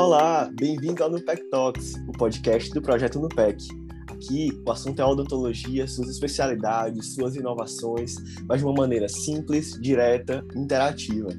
Olá, 0.00 0.48
bem-vindo 0.54 1.02
ao 1.02 1.10
Nupec 1.10 1.42
Talks, 1.50 1.94
o 2.08 2.12
podcast 2.12 2.70
do 2.70 2.80
projeto 2.80 3.18
Nupec. 3.18 3.66
Aqui 4.08 4.50
o 4.64 4.70
assunto 4.70 5.02
é 5.02 5.04
odontologia, 5.04 5.88
suas 5.88 6.08
especialidades, 6.08 7.16
suas 7.16 7.34
inovações, 7.34 8.14
mas 8.46 8.60
de 8.60 8.64
uma 8.64 8.74
maneira 8.74 9.08
simples, 9.08 9.72
direta, 9.82 10.46
interativa. 10.54 11.30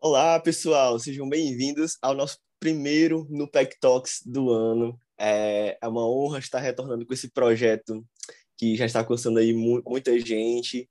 Olá, 0.00 0.40
pessoal, 0.40 0.98
sejam 0.98 1.28
bem-vindos 1.28 1.96
ao 2.02 2.14
nosso 2.14 2.36
primeiro 2.58 3.28
Nupec 3.30 3.78
Talks 3.78 4.22
do 4.26 4.50
ano. 4.50 5.00
É, 5.16 5.78
é 5.80 5.86
uma 5.86 6.04
honra 6.04 6.40
estar 6.40 6.58
retornando 6.58 7.06
com 7.06 7.14
esse 7.14 7.30
projeto 7.30 8.04
que 8.58 8.74
já 8.74 8.86
está 8.86 8.98
alcançando 8.98 9.38
aí 9.38 9.52
muita 9.54 10.18
gente, 10.18 10.90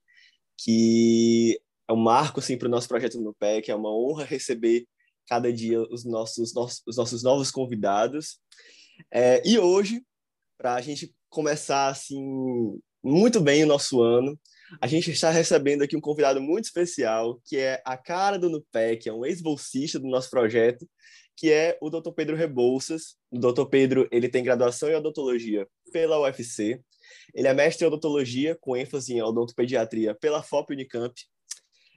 que 0.58 1.60
é 1.88 1.94
um 1.94 1.98
marco 1.98 2.40
assim, 2.40 2.58
para 2.58 2.68
o 2.68 2.72
nosso 2.72 2.88
projeto 2.88 3.20
no 3.20 3.34
PEC, 3.34 3.70
é 3.70 3.76
uma 3.76 3.94
honra 3.94 4.24
receber 4.24 4.88
cada 5.28 5.52
dia 5.52 5.82
os 5.82 6.06
nossos, 6.06 6.54
nossos, 6.54 6.82
os 6.86 6.98
nossos 6.98 7.24
novos 7.24 7.52
convidados. 7.52 8.40
É, 9.12 9.42
e 9.48 9.58
hoje, 9.60 10.04
para 10.58 10.76
a 10.76 10.82
gente 10.82 11.14
começar 11.30 11.88
assim 11.88 12.80
muito 13.04 13.40
bem 13.40 13.64
o 13.64 13.68
nosso 13.68 14.02
ano, 14.02 14.40
a 14.82 14.88
gente 14.88 15.12
está 15.12 15.30
recebendo 15.30 15.84
aqui 15.84 15.96
um 15.96 16.02
convidado 16.02 16.42
muito 16.42 16.66
especial, 16.66 17.40
que 17.46 17.58
é 17.58 17.82
a 17.86 17.96
cara 17.96 18.38
do 18.38 18.50
NUPEC, 18.50 19.08
é 19.08 19.14
um 19.14 19.26
ex-bolsista 19.26 20.00
do 20.00 20.08
nosso 20.08 20.30
projeto, 20.30 20.88
que 21.38 21.52
é 21.52 21.78
o 21.82 21.90
Dr. 21.90 22.12
Pedro 22.16 22.36
Rebouças. 22.36 23.16
O 23.30 23.38
Dr. 23.38 23.66
Pedro 23.66 24.08
ele 24.12 24.30
tem 24.30 24.44
graduação 24.44 24.90
em 24.90 24.96
odontologia 24.96 25.68
pela 25.92 26.20
UFC, 26.20 26.82
ele 27.34 27.48
é 27.48 27.54
mestre 27.54 27.84
em 27.86 27.88
odontologia, 27.88 28.58
com 28.60 28.76
ênfase 28.76 29.14
em 29.14 29.22
odontopediatria 29.22 30.16
pela 30.16 30.42
FOP 30.42 30.74
Unicamp. 30.74 31.14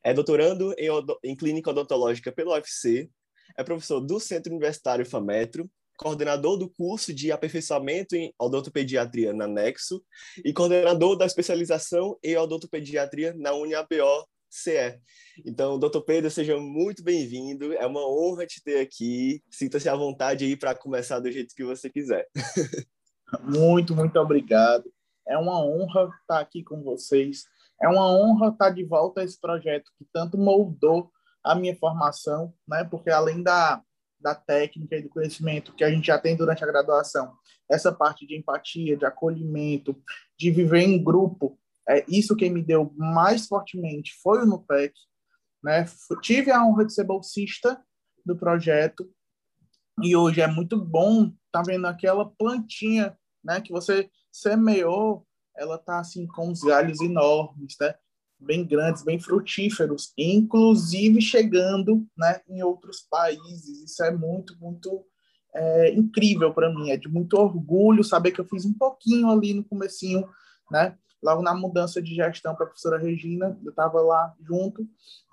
É 0.04 0.14
doutorando 0.14 0.74
em, 0.78 0.88
em 1.24 1.36
clínica 1.36 1.70
odontológica 1.70 2.32
pelo 2.32 2.52
UFC. 2.52 3.10
É 3.56 3.64
professor 3.64 4.00
do 4.00 4.20
Centro 4.20 4.52
Universitário 4.52 5.04
FAMetro, 5.04 5.70
coordenador 5.96 6.56
do 6.56 6.68
curso 6.68 7.12
de 7.12 7.32
aperfeiçoamento 7.32 8.14
em 8.14 8.32
odontopediatria 8.38 9.32
na 9.32 9.48
Nexo 9.48 10.02
e 10.44 10.52
coordenador 10.52 11.16
da 11.16 11.26
especialização 11.26 12.18
em 12.22 12.36
odontopediatria 12.36 13.34
na 13.36 13.52
UniABO 13.52 14.26
CE. 14.50 14.98
Então, 15.44 15.78
doutor 15.78 16.02
Pedro, 16.02 16.30
seja 16.30 16.56
muito 16.58 17.02
bem-vindo. 17.02 17.72
É 17.74 17.86
uma 17.86 18.06
honra 18.08 18.46
te 18.46 18.62
ter 18.62 18.80
aqui. 18.80 19.42
Sinta-se 19.50 19.88
à 19.88 19.94
vontade 19.94 20.44
aí 20.44 20.56
para 20.56 20.74
começar 20.74 21.20
do 21.20 21.30
jeito 21.30 21.54
que 21.54 21.64
você 21.64 21.90
quiser. 21.90 22.26
Muito, 23.42 23.94
muito 23.94 24.18
obrigado. 24.18 24.90
É 25.26 25.36
uma 25.36 25.62
honra 25.62 26.08
estar 26.22 26.40
aqui 26.40 26.64
com 26.64 26.82
vocês. 26.82 27.44
É 27.80 27.88
uma 27.88 28.10
honra 28.10 28.48
estar 28.48 28.70
de 28.70 28.84
volta 28.84 29.20
a 29.20 29.24
esse 29.24 29.40
projeto 29.40 29.90
que 29.98 30.06
tanto 30.12 30.36
moldou 30.36 31.10
a 31.44 31.54
minha 31.54 31.76
formação, 31.76 32.52
né? 32.66 32.84
Porque 32.84 33.10
além 33.10 33.42
da, 33.42 33.82
da 34.20 34.34
técnica 34.34 34.96
e 34.96 35.02
do 35.02 35.08
conhecimento 35.08 35.74
que 35.74 35.84
a 35.84 35.90
gente 35.90 36.06
já 36.06 36.18
tem 36.18 36.36
durante 36.36 36.64
a 36.64 36.66
graduação, 36.66 37.32
essa 37.70 37.92
parte 37.92 38.26
de 38.26 38.36
empatia, 38.36 38.96
de 38.96 39.04
acolhimento, 39.04 39.96
de 40.36 40.50
viver 40.50 40.80
em 40.80 41.02
grupo, 41.02 41.58
é 41.88 42.04
isso 42.08 42.36
que 42.36 42.50
me 42.50 42.62
deu 42.62 42.92
mais 42.96 43.46
fortemente 43.46 44.12
foi 44.22 44.42
o 44.42 44.46
NUPEC, 44.46 44.92
né? 45.62 45.86
Tive 46.22 46.50
a 46.50 46.64
honra 46.64 46.84
de 46.84 46.92
ser 46.92 47.04
bolsista 47.04 47.80
do 48.24 48.36
projeto 48.36 49.08
e 50.02 50.14
hoje 50.14 50.40
é 50.40 50.46
muito 50.46 50.76
bom 50.76 51.32
tá 51.50 51.62
vendo 51.62 51.86
aquela 51.86 52.28
plantinha, 52.30 53.16
né, 53.42 53.60
que 53.60 53.72
você 53.72 54.10
semeou, 54.30 55.26
ela 55.58 55.76
tá 55.76 55.98
assim 55.98 56.26
com 56.26 56.50
os 56.50 56.60
galhos 56.60 57.00
enormes, 57.00 57.76
né? 57.80 57.94
Bem 58.40 58.64
grandes, 58.64 59.02
bem 59.02 59.18
frutíferos, 59.18 60.12
inclusive 60.16 61.20
chegando, 61.20 62.06
né, 62.16 62.40
em 62.48 62.62
outros 62.62 63.00
países. 63.10 63.82
Isso 63.82 64.04
é 64.04 64.12
muito, 64.12 64.56
muito 64.60 65.04
é, 65.52 65.92
incrível 65.92 66.54
para 66.54 66.72
mim. 66.72 66.90
É 66.90 66.96
de 66.96 67.08
muito 67.08 67.34
orgulho 67.34 68.04
saber 68.04 68.30
que 68.30 68.40
eu 68.40 68.46
fiz 68.46 68.64
um 68.64 68.72
pouquinho 68.72 69.28
ali 69.28 69.52
no 69.52 69.64
comecinho, 69.64 70.28
né? 70.70 70.96
Logo 71.20 71.42
na 71.42 71.52
mudança 71.52 72.00
de 72.00 72.14
gestão 72.14 72.54
para 72.54 72.64
a 72.64 72.68
professora 72.68 72.96
Regina, 72.96 73.58
eu 73.64 73.70
estava 73.70 74.00
lá 74.00 74.32
junto 74.40 74.88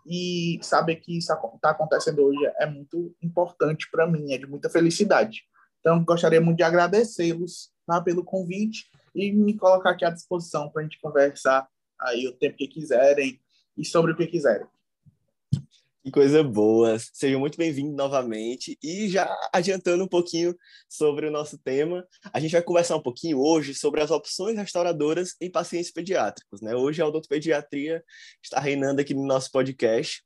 e 0.07 0.59
saber 0.63 0.95
que 0.95 1.15
isso 1.15 1.31
está 1.31 1.69
acontecendo 1.69 2.23
hoje 2.23 2.39
é 2.59 2.65
muito 2.65 3.15
importante 3.21 3.87
para 3.91 4.07
mim, 4.07 4.33
é 4.33 4.37
de 4.39 4.47
muita 4.47 4.67
felicidade. 4.67 5.43
Então, 5.79 6.03
gostaria 6.03 6.41
muito 6.41 6.57
de 6.57 6.63
agradecê-los 6.63 7.69
tá, 7.85 8.01
pelo 8.01 8.23
convite 8.23 8.89
e 9.15 9.31
me 9.31 9.57
colocar 9.57 9.91
aqui 9.91 10.03
à 10.03 10.09
disposição 10.09 10.69
para 10.69 10.81
a 10.81 10.83
gente 10.83 10.99
conversar 10.99 11.67
aí 11.99 12.27
o 12.27 12.33
tempo 12.33 12.57
que 12.57 12.67
quiserem 12.67 13.39
e 13.77 13.85
sobre 13.85 14.11
o 14.11 14.15
que 14.15 14.27
quiserem. 14.27 14.67
Que 16.05 16.11
coisa 16.11 16.43
boa! 16.43 16.99
Sejam 16.99 17.39
muito 17.39 17.57
bem-vindos 17.57 17.95
novamente. 17.95 18.77
E 18.83 19.09
já 19.09 19.27
adiantando 19.51 20.03
um 20.03 20.07
pouquinho 20.07 20.55
sobre 20.87 21.25
o 21.25 21.31
nosso 21.31 21.57
tema, 21.57 22.07
a 22.31 22.39
gente 22.39 22.51
vai 22.51 22.61
conversar 22.61 22.95
um 22.95 23.01
pouquinho 23.01 23.39
hoje 23.39 23.73
sobre 23.73 24.03
as 24.03 24.11
opções 24.11 24.55
restauradoras 24.55 25.33
em 25.41 25.49
pacientes 25.49 25.91
pediátricos. 25.91 26.61
Né? 26.61 26.75
Hoje 26.75 27.01
a 27.01 27.07
odontopediatria 27.07 28.03
está 28.39 28.59
reinando 28.59 29.01
aqui 29.01 29.15
no 29.15 29.25
nosso 29.25 29.49
podcast. 29.49 30.21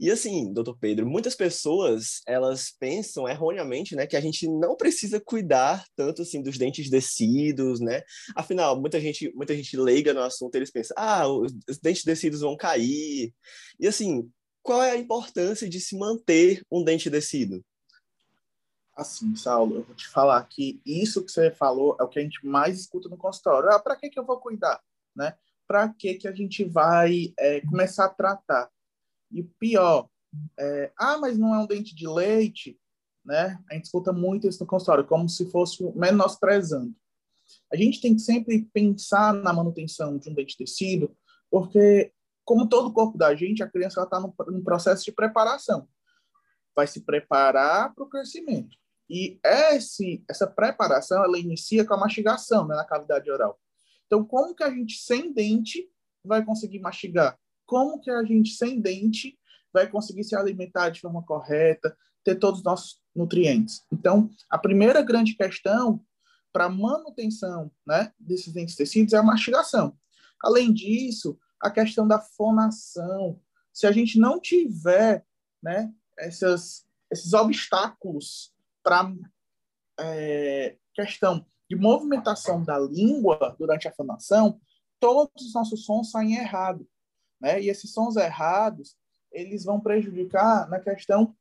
E 0.00 0.10
assim, 0.10 0.50
doutor 0.50 0.78
Pedro, 0.80 1.06
muitas 1.06 1.34
pessoas 1.34 2.22
elas 2.26 2.70
pensam 2.80 3.28
erroneamente 3.28 3.94
né, 3.94 4.06
que 4.06 4.16
a 4.16 4.22
gente 4.22 4.48
não 4.48 4.78
precisa 4.78 5.20
cuidar 5.20 5.84
tanto 5.94 6.22
assim 6.22 6.42
dos 6.42 6.56
dentes 6.56 6.88
descidos, 6.88 7.80
né? 7.80 8.00
Afinal, 8.34 8.80
muita 8.80 8.98
gente, 8.98 9.30
muita 9.34 9.54
gente 9.54 9.76
leiga 9.76 10.14
no 10.14 10.22
assunto, 10.22 10.54
eles 10.54 10.70
pensam, 10.70 10.94
ah, 10.98 11.28
os 11.28 11.52
dentes 11.82 12.02
descidos 12.02 12.40
vão 12.40 12.56
cair. 12.56 13.30
E 13.78 13.86
assim, 13.86 14.26
qual 14.62 14.82
é 14.82 14.92
a 14.92 14.96
importância 14.96 15.68
de 15.68 15.80
se 15.80 15.96
manter 15.96 16.62
um 16.70 16.82
dente 16.84 17.08
descido? 17.08 17.64
Assim, 18.94 19.36
Saulo, 19.36 19.76
eu 19.76 19.82
vou 19.84 19.94
te 19.94 20.08
falar 20.08 20.42
que 20.44 20.82
isso 20.84 21.24
que 21.24 21.30
você 21.30 21.50
falou 21.52 21.96
é 22.00 22.02
o 22.02 22.08
que 22.08 22.18
a 22.18 22.22
gente 22.22 22.44
mais 22.44 22.80
escuta 22.80 23.08
no 23.08 23.16
consultório. 23.16 23.70
Ah, 23.70 23.78
para 23.78 23.94
que, 23.96 24.10
que 24.10 24.18
eu 24.18 24.24
vou 24.24 24.40
cuidar? 24.40 24.80
Né? 25.14 25.34
Para 25.66 25.88
que, 25.88 26.14
que 26.14 26.26
a 26.26 26.32
gente 26.32 26.64
vai 26.64 27.32
é, 27.38 27.60
começar 27.60 28.06
a 28.06 28.08
tratar? 28.08 28.68
E 29.30 29.42
pior, 29.42 30.08
é, 30.58 30.90
ah, 30.98 31.16
mas 31.18 31.38
não 31.38 31.54
é 31.54 31.58
um 31.60 31.66
dente 31.66 31.94
de 31.94 32.08
leite, 32.08 32.78
né? 33.24 33.62
A 33.70 33.74
gente 33.74 33.84
escuta 33.84 34.12
muito 34.12 34.48
isso 34.48 34.60
no 34.60 34.66
consultório, 34.66 35.06
como 35.06 35.28
se 35.28 35.50
fosse 35.50 35.82
menosprezando. 35.94 36.94
A 37.72 37.76
gente 37.76 38.00
tem 38.00 38.14
que 38.14 38.22
sempre 38.22 38.68
pensar 38.72 39.32
na 39.32 39.52
manutenção 39.52 40.18
de 40.18 40.28
um 40.28 40.34
dente 40.34 40.56
tecido, 40.56 41.14
porque 41.50 42.12
como 42.48 42.66
todo 42.66 42.88
o 42.88 42.92
corpo 42.94 43.18
da 43.18 43.34
gente, 43.34 43.62
a 43.62 43.68
criança 43.68 44.02
está 44.02 44.18
num 44.18 44.64
processo 44.64 45.04
de 45.04 45.12
preparação. 45.12 45.86
Vai 46.74 46.86
se 46.86 47.02
preparar 47.02 47.94
para 47.94 48.02
o 48.02 48.08
crescimento. 48.08 48.74
E 49.06 49.38
esse, 49.44 50.24
essa 50.26 50.46
preparação, 50.46 51.22
ela 51.22 51.38
inicia 51.38 51.84
com 51.84 51.92
a 51.92 51.98
mastigação 51.98 52.66
né, 52.66 52.74
na 52.74 52.86
cavidade 52.86 53.30
oral. 53.30 53.60
Então, 54.06 54.24
como 54.24 54.54
que 54.54 54.64
a 54.64 54.70
gente 54.70 54.96
sem 54.96 55.30
dente 55.30 55.90
vai 56.24 56.42
conseguir 56.42 56.78
mastigar? 56.78 57.38
Como 57.66 58.00
que 58.00 58.10
a 58.10 58.24
gente 58.24 58.54
sem 58.54 58.80
dente 58.80 59.38
vai 59.70 59.86
conseguir 59.86 60.24
se 60.24 60.34
alimentar 60.34 60.88
de 60.88 61.02
forma 61.02 61.22
correta, 61.22 61.94
ter 62.24 62.36
todos 62.36 62.60
os 62.60 62.64
nossos 62.64 63.02
nutrientes? 63.14 63.84
Então, 63.92 64.30
a 64.48 64.56
primeira 64.56 65.02
grande 65.02 65.34
questão 65.34 66.02
para 66.50 66.70
manutenção 66.70 67.70
né, 67.86 68.10
desses 68.18 68.54
dentes 68.54 68.74
tecidos 68.74 69.12
é 69.12 69.18
a 69.18 69.22
mastigação. 69.22 69.94
Além 70.42 70.72
disso, 70.72 71.38
a 71.60 71.70
questão 71.70 72.06
da 72.06 72.20
fonação. 72.20 73.40
Se 73.72 73.86
a 73.86 73.92
gente 73.92 74.18
não 74.18 74.40
tiver 74.40 75.24
né, 75.62 75.92
essas, 76.18 76.86
esses 77.10 77.32
obstáculos 77.32 78.52
para 78.82 79.12
é, 80.00 80.76
questão 80.94 81.44
de 81.68 81.76
movimentação 81.76 82.62
da 82.62 82.78
língua 82.78 83.54
durante 83.58 83.86
a 83.86 83.92
fonação, 83.92 84.60
todos 84.98 85.46
os 85.46 85.54
nossos 85.54 85.84
sons 85.84 86.10
saem 86.10 86.36
errados. 86.36 86.86
Né? 87.40 87.62
E 87.62 87.68
esses 87.68 87.92
sons 87.92 88.16
errados, 88.16 88.96
eles 89.30 89.64
vão 89.64 89.80
prejudicar 89.80 90.68
na 90.68 90.80
questão 90.80 91.36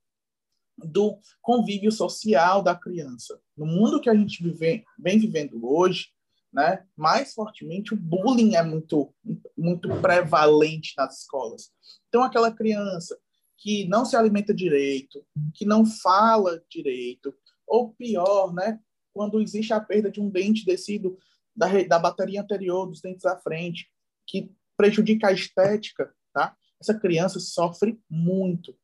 do 0.78 1.18
convívio 1.42 1.92
social 1.92 2.62
da 2.62 2.76
criança. 2.76 3.40
No 3.56 3.66
mundo 3.66 4.00
que 4.00 4.10
a 4.10 4.16
gente 4.16 4.44
vive, 4.44 4.86
vem 5.00 5.18
vivendo 5.18 5.66
hoje, 5.66 6.10
né? 6.52 6.86
Mais 6.96 7.34
fortemente, 7.34 7.94
o 7.94 7.98
bullying 7.98 8.56
é 8.56 8.64
muito, 8.64 9.14
muito 9.58 9.90
prevalente 10.02 10.94
nas 10.98 11.22
escolas. 11.22 11.72
Então, 12.08 12.24
aquela 12.24 12.52
criança 12.52 13.18
que 13.58 13.86
não 13.88 14.06
se 14.06 14.16
alimenta 14.16 14.54
direito, 14.54 15.26
que 15.54 15.66
não 15.66 15.86
fala 15.86 16.62
direito, 16.70 17.34
ou 17.66 17.94
pior, 17.94 18.54
né? 18.54 18.80
Quando 19.14 19.42
existe 19.42 19.74
a 19.74 19.80
perda 19.80 20.12
de 20.12 20.22
um 20.22 20.30
dente 20.30 20.64
descido 20.64 21.18
da, 21.56 21.68
da 21.84 22.00
bateria 22.00 22.42
anterior, 22.42 22.88
dos 22.88 23.02
dentes 23.02 23.26
à 23.26 23.36
frente, 23.38 23.90
que 24.26 24.52
prejudica 24.78 25.28
a 25.28 25.34
estética, 25.34 26.14
tá? 26.32 26.56
Essa 26.80 26.94
criança 26.94 27.40
sofre 27.40 28.00
muito. 28.10 28.78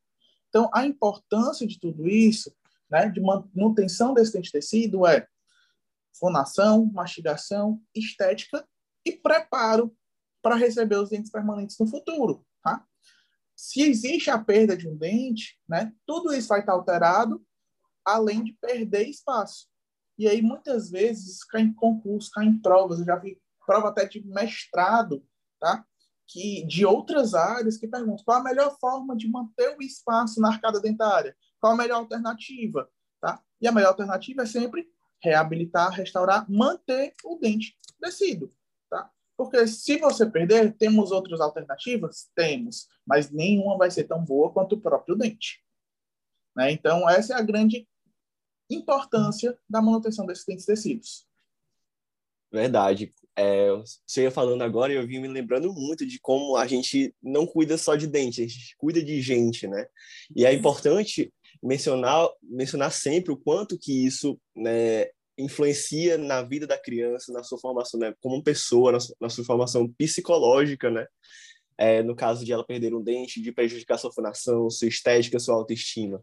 Então, 0.48 0.68
a 0.72 0.84
importância 0.84 1.66
de 1.66 1.78
tudo 1.78 2.08
isso, 2.08 2.52
né, 2.90 3.08
de 3.08 3.20
manutenção 3.20 4.12
desse 4.12 4.32
dente 4.32 4.52
tecido 4.52 5.06
é 5.06 5.26
fonação, 6.18 6.86
mastigação, 6.86 7.80
estética 7.94 8.66
e 9.04 9.12
preparo 9.12 9.94
para 10.42 10.56
receber 10.56 10.96
os 10.96 11.10
dentes 11.10 11.30
permanentes 11.30 11.78
no 11.78 11.86
futuro, 11.86 12.44
tá? 12.62 12.84
Se 13.56 13.82
existe 13.82 14.30
a 14.30 14.38
perda 14.38 14.76
de 14.76 14.88
um 14.88 14.96
dente, 14.96 15.58
né, 15.68 15.92
tudo 16.06 16.34
isso 16.34 16.48
vai 16.48 16.60
estar 16.60 16.72
alterado, 16.72 17.44
além 18.04 18.42
de 18.42 18.52
perder 18.54 19.08
espaço. 19.08 19.68
E 20.18 20.28
aí, 20.28 20.42
muitas 20.42 20.90
vezes, 20.90 21.42
cai 21.44 21.62
em 21.62 21.72
concurso, 21.72 22.30
cai 22.30 22.46
em 22.46 22.58
provas. 22.58 23.00
Eu 23.00 23.06
já 23.06 23.16
vi 23.16 23.40
prova 23.66 23.88
até 23.88 24.06
de 24.06 24.24
mestrado, 24.24 25.26
tá? 25.58 25.84
Que, 26.26 26.64
de 26.66 26.86
outras 26.86 27.34
áreas 27.34 27.76
que 27.76 27.88
perguntam 27.88 28.24
qual 28.24 28.38
a 28.38 28.44
melhor 28.44 28.76
forma 28.78 29.16
de 29.16 29.28
manter 29.28 29.76
o 29.76 29.82
espaço 29.82 30.40
na 30.40 30.48
arcada 30.48 30.80
dentária? 30.80 31.36
Qual 31.60 31.72
a 31.72 31.76
melhor 31.76 31.96
alternativa? 31.96 32.88
Tá? 33.20 33.42
E 33.60 33.66
a 33.66 33.72
melhor 33.72 33.88
alternativa 33.88 34.42
é 34.42 34.46
sempre 34.46 34.88
reabilitar, 35.24 35.90
restaurar, 35.90 36.48
manter 36.50 37.14
o 37.24 37.38
dente 37.38 37.74
descido. 37.98 38.52
Tá? 38.90 39.10
Porque 39.36 39.66
se 39.66 39.98
você 39.98 40.30
perder, 40.30 40.74
temos 40.76 41.10
outras 41.10 41.40
alternativas? 41.40 42.30
Temos, 42.36 42.86
mas 43.06 43.30
nenhuma 43.30 43.78
vai 43.78 43.90
ser 43.90 44.04
tão 44.04 44.22
boa 44.22 44.52
quanto 44.52 44.74
o 44.74 44.80
próprio 44.80 45.16
dente. 45.16 45.64
Né? 46.54 46.70
Então, 46.70 47.08
essa 47.08 47.32
é 47.34 47.36
a 47.36 47.42
grande 47.42 47.88
importância 48.70 49.58
da 49.68 49.80
manutenção 49.80 50.26
desses 50.26 50.44
dentes 50.44 50.66
tecidos. 50.66 51.26
Verdade. 52.52 53.12
É, 53.36 53.68
você 54.06 54.22
ia 54.22 54.30
falando 54.30 54.62
agora 54.62 54.92
e 54.92 54.96
eu 54.96 55.06
vim 55.06 55.18
me 55.18 55.26
lembrando 55.26 55.72
muito 55.72 56.06
de 56.06 56.20
como 56.20 56.56
a 56.56 56.66
gente 56.68 57.12
não 57.20 57.46
cuida 57.46 57.76
só 57.76 57.96
de 57.96 58.06
dente, 58.06 58.42
a 58.42 58.46
gente 58.46 58.76
cuida 58.76 59.02
de 59.02 59.20
gente, 59.20 59.66
né? 59.66 59.86
E 60.36 60.46
é 60.46 60.52
importante 60.52 61.34
mencionar, 61.64 62.28
mencionar 62.42 62.92
sempre 62.92 63.32
o 63.32 63.36
quanto 63.36 63.78
que 63.78 64.04
isso 64.06 64.38
né, 64.54 65.06
influencia 65.36 66.18
na 66.18 66.42
vida 66.42 66.66
da 66.66 66.78
criança, 66.78 67.32
na 67.32 67.42
sua 67.42 67.58
formação 67.58 67.98
né, 67.98 68.14
como 68.20 68.42
pessoa, 68.42 68.92
na 68.92 69.00
sua, 69.00 69.16
na 69.18 69.28
sua 69.30 69.44
formação 69.44 69.90
psicológica, 69.96 70.90
né? 70.90 71.06
É, 71.76 72.02
no 72.04 72.14
caso 72.14 72.44
de 72.44 72.52
ela 72.52 72.64
perder 72.64 72.94
um 72.94 73.02
dente, 73.02 73.42
de 73.42 73.50
prejudicar 73.50 73.98
sua 73.98 74.12
formação, 74.12 74.70
sua 74.70 74.86
estética, 74.86 75.40
sua 75.40 75.56
autoestima. 75.56 76.22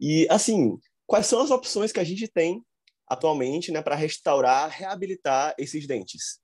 E, 0.00 0.26
assim, 0.28 0.76
quais 1.06 1.26
são 1.26 1.40
as 1.40 1.50
opções 1.52 1.92
que 1.92 2.00
a 2.00 2.04
gente 2.04 2.26
tem 2.26 2.60
atualmente 3.06 3.70
né, 3.70 3.80
para 3.82 3.94
restaurar, 3.94 4.68
reabilitar 4.68 5.54
esses 5.56 5.86
dentes? 5.86 6.40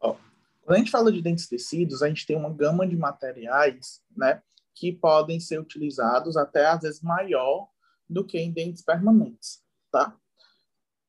Oh, 0.00 0.14
quando 0.62 0.76
a 0.76 0.78
gente 0.78 0.92
fala 0.92 1.10
de 1.10 1.20
dentes 1.20 1.48
tecidos, 1.48 2.04
a 2.04 2.08
gente 2.08 2.24
tem 2.24 2.36
uma 2.36 2.50
gama 2.50 2.86
de 2.86 2.96
materiais 2.96 4.00
né, 4.16 4.40
que 4.78 4.92
podem 4.92 5.40
ser 5.40 5.58
utilizados 5.58 6.36
até 6.36 6.66
às 6.66 6.82
vezes 6.82 7.02
maior 7.02 7.68
do 8.08 8.24
que 8.24 8.38
em 8.38 8.52
dentes 8.52 8.82
permanentes. 8.82 9.60
Tá? 9.90 10.16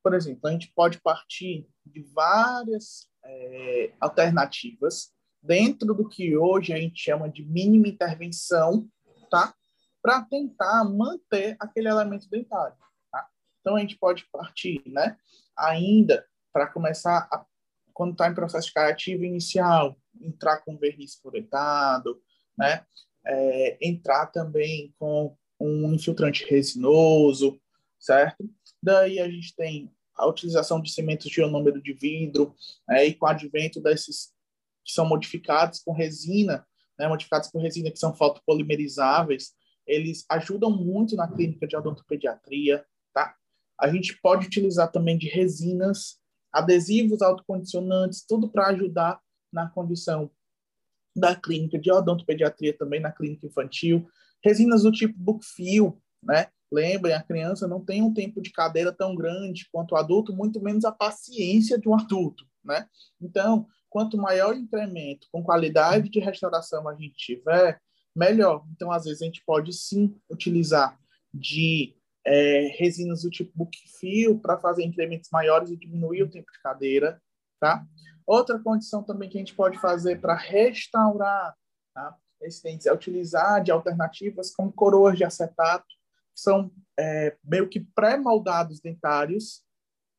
Por 0.04 0.14
exemplo, 0.14 0.48
a 0.48 0.52
gente 0.52 0.72
pode 0.74 1.00
partir 1.02 1.68
de 1.86 2.02
várias 2.14 3.08
é, 3.24 3.94
alternativas 4.00 5.12
dentro 5.42 5.94
do 5.94 6.08
que 6.08 6.36
hoje 6.36 6.74
a 6.74 6.78
gente 6.78 7.00
chama 7.02 7.30
de 7.30 7.44
mínima 7.46 7.88
intervenção, 7.88 8.90
tá? 9.30 9.54
Para 10.02 10.22
tentar 10.24 10.84
manter 10.84 11.56
aquele 11.60 11.88
elemento 11.88 12.30
dentário. 12.30 12.76
Então 13.62 13.76
a 13.76 13.80
gente 13.80 13.98
pode 13.98 14.26
partir, 14.32 14.82
né? 14.88 15.18
Ainda 15.58 16.26
para 16.52 16.68
começar 16.68 17.28
a, 17.32 17.46
quando 17.94 18.14
está 18.14 18.28
em 18.28 18.34
processo 18.34 18.72
criativo 18.74 19.24
inicial, 19.24 19.98
entrar 20.22 20.60
com 20.62 20.78
verniz 20.78 21.16
fluoretado, 21.16 22.22
né? 22.58 22.86
É, 23.32 23.78
entrar 23.80 24.26
também 24.28 24.92
com 24.98 25.36
um 25.60 25.94
infiltrante 25.94 26.46
resinoso, 26.46 27.60
certo? 28.00 28.50
Daí 28.82 29.20
a 29.20 29.30
gente 29.30 29.56
tem 29.56 29.92
a 30.16 30.28
utilização 30.28 30.82
de 30.82 30.92
cimentos 30.92 31.30
de 31.30 31.40
ionômero 31.40 31.82
de 31.82 31.94
vidro 31.94 32.56
né, 32.88 33.06
e 33.06 33.14
com 33.14 33.26
o 33.26 33.30
advento 33.30 33.80
desses 33.82 34.34
que 34.84 34.92
são 34.92 35.06
modificados 35.06 35.80
com 35.80 35.92
resina, 35.92 36.66
né, 36.98 37.08
modificados 37.08 37.50
com 37.50 37.60
resina 37.60 37.92
que 37.92 38.00
são 38.00 38.16
fotopolimerizáveis, 38.16 39.54
eles 39.86 40.26
ajudam 40.30 40.72
muito 40.72 41.16
na 41.16 41.28
clínica 41.28 41.68
de 41.68 41.76
odontopediatria, 41.76 42.86
tá? 43.14 43.36
A 43.80 43.90
gente 43.90 44.20
pode 44.22 44.48
utilizar 44.48 44.92
também 44.92 45.18
de 45.18 45.28
resinas, 45.28 46.20
adesivos 46.52 47.22
autocondicionantes, 47.22 48.26
tudo 48.28 48.50
para 48.50 48.68
ajudar 48.68 49.20
na 49.52 49.70
condição 49.70 50.30
da 51.20 51.36
clínica 51.36 51.78
de 51.78 51.92
odontopediatria 51.92 52.78
também, 52.78 53.00
na 53.00 53.12
clínica 53.12 53.46
infantil. 53.46 54.08
Resinas 54.44 54.84
do 54.84 54.92
tipo 54.92 55.14
Bookfill, 55.18 56.02
né? 56.24 56.48
Lembrem, 56.72 57.16
a 57.16 57.24
criança 57.24 57.68
não 57.68 57.84
tem 57.84 58.02
um 58.02 58.14
tempo 58.14 58.42
de 58.42 58.52
cadeira 58.52 58.92
tão 58.92 59.16
grande 59.16 59.68
quanto 59.72 59.94
o 59.94 59.98
adulto, 59.98 60.34
muito 60.34 60.62
menos 60.62 60.86
a 60.86 60.92
paciência 60.92 61.80
de 61.80 61.90
um 61.90 61.96
adulto, 61.96 62.46
né? 62.64 62.88
Então, 63.20 63.68
quanto 63.90 64.18
maior 64.18 64.56
incremento 64.56 65.28
com 65.32 65.44
qualidade 65.44 66.10
de 66.10 66.20
restauração 66.20 66.88
a 66.88 66.94
gente 66.94 67.16
tiver, 67.16 67.82
melhor. 68.16 68.64
Então, 68.72 68.92
às 68.92 69.06
vezes, 69.06 69.22
a 69.22 69.26
gente 69.26 69.44
pode 69.46 69.74
sim 69.74 70.16
utilizar 70.30 70.98
de 71.34 71.96
é, 72.26 72.76
resinas 72.78 73.24
do 73.24 73.30
tipo 73.30 73.52
bookfill 73.56 74.40
para 74.40 74.58
fazer 74.60 74.84
incrementos 74.84 75.30
maiores 75.32 75.72
e 75.72 75.78
diminuir 75.78 76.24
o 76.24 76.30
tempo 76.30 76.52
de 76.52 76.62
cadeira, 76.62 77.22
tá? 77.60 77.84
Outra 78.30 78.60
condição 78.60 79.02
também 79.02 79.28
que 79.28 79.40
a 79.40 79.42
gente 79.42 79.56
pode 79.56 79.80
fazer 79.80 80.22
para 80.22 80.36
restaurar 80.36 81.58
tá? 81.96 82.16
esses 82.44 82.62
dentes 82.62 82.86
é 82.86 82.94
utilizar 82.94 83.64
de 83.64 83.72
alternativas 83.72 84.54
como 84.54 84.72
coroas 84.72 85.18
de 85.18 85.24
acetato, 85.24 85.88
que 85.88 86.40
são 86.40 86.72
é, 86.96 87.36
meio 87.44 87.68
que 87.68 87.80
pré-moldados 87.80 88.80
dentários, 88.80 89.64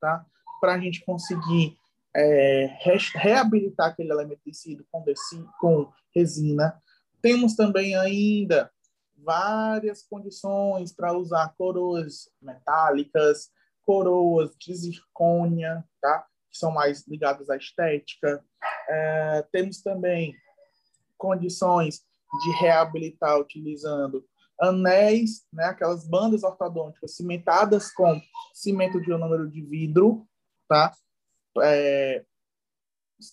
tá? 0.00 0.26
Para 0.60 0.74
a 0.74 0.78
gente 0.80 1.04
conseguir 1.04 1.78
é, 2.12 2.76
re 2.80 2.98
reabilitar 3.14 3.90
aquele 3.90 4.10
elemento 4.10 4.40
tecido 4.44 4.84
com, 4.90 5.04
com 5.60 5.92
resina. 6.12 6.82
Temos 7.22 7.54
também 7.54 7.94
ainda 7.94 8.72
várias 9.16 10.02
condições 10.02 10.92
para 10.92 11.16
usar 11.16 11.54
coroas 11.56 12.28
metálicas, 12.42 13.52
coroas 13.84 14.50
de 14.58 14.74
zircônia, 14.74 15.84
tá? 16.00 16.26
Que 16.50 16.58
são 16.58 16.70
mais 16.70 17.06
ligadas 17.06 17.48
à 17.48 17.56
estética. 17.56 18.44
É, 18.88 19.46
temos 19.52 19.80
também 19.82 20.34
condições 21.16 22.02
de 22.42 22.50
reabilitar 22.60 23.38
utilizando 23.38 24.24
anéis, 24.60 25.46
né, 25.52 25.64
aquelas 25.64 26.06
bandas 26.06 26.42
ortodônticas 26.42 27.16
cimentadas 27.16 27.90
com 27.92 28.20
cimento 28.52 29.00
de 29.00 29.08
número 29.08 29.48
de 29.48 29.62
vidro, 29.62 30.28
tá? 30.68 30.94
É, 31.62 32.24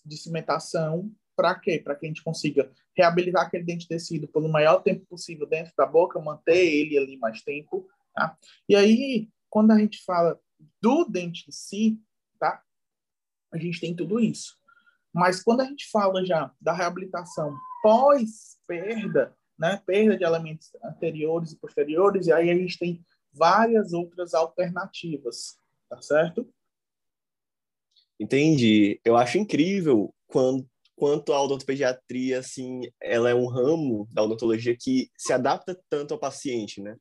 de 0.05 0.17
cimentação, 0.17 1.11
para 1.35 1.53
quê? 1.55 1.79
Para 1.79 1.95
que 1.95 2.05
a 2.05 2.09
gente 2.09 2.23
consiga 2.23 2.71
reabilitar 2.95 3.45
aquele 3.45 3.63
dente 3.63 3.87
tecido 3.87 4.27
pelo 4.27 4.49
maior 4.49 4.81
tempo 4.81 5.05
possível 5.05 5.45
dentro 5.45 5.71
da 5.77 5.85
boca, 5.85 6.19
manter 6.19 6.65
ele 6.65 6.97
ali 6.97 7.17
mais 7.17 7.41
tempo, 7.43 7.87
tá? 8.13 8.35
E 8.67 8.75
aí, 8.75 9.29
quando 9.49 9.71
a 9.71 9.77
gente 9.77 10.03
fala 10.03 10.39
do 10.81 11.05
dente 11.05 11.45
em 11.47 11.51
si? 11.51 11.99
A 13.51 13.57
gente 13.57 13.79
tem 13.79 13.95
tudo 13.95 14.19
isso. 14.19 14.57
Mas 15.13 15.41
quando 15.41 15.61
a 15.61 15.65
gente 15.65 15.89
fala 15.89 16.25
já 16.25 16.51
da 16.61 16.73
reabilitação 16.73 17.55
pós 17.81 18.57
perda, 18.67 19.35
né? 19.57 19.81
Perda 19.85 20.17
de 20.17 20.23
elementos 20.23 20.69
anteriores 20.83 21.51
e 21.51 21.57
posteriores, 21.57 22.27
e 22.27 22.31
aí 22.31 22.49
a 22.49 22.55
gente 22.55 22.77
tem 22.77 23.05
várias 23.33 23.93
outras 23.93 24.33
alternativas, 24.33 25.57
tá 25.89 26.01
certo? 26.01 26.47
Entendi. 28.19 28.99
Eu 29.05 29.15
acho 29.15 29.37
incrível 29.37 30.13
quando 30.27 30.67
quanto 30.97 31.31
a 31.31 31.41
odontopediatria, 31.43 32.39
assim, 32.39 32.81
ela 32.99 33.29
é 33.29 33.35
um 33.35 33.45
ramo 33.45 34.07
da 34.11 34.23
odontologia 34.23 34.75
que 34.75 35.11
se 35.15 35.31
adapta 35.31 35.79
tanto 35.87 36.15
ao 36.15 36.19
paciente, 36.19 36.81
né? 36.81 36.97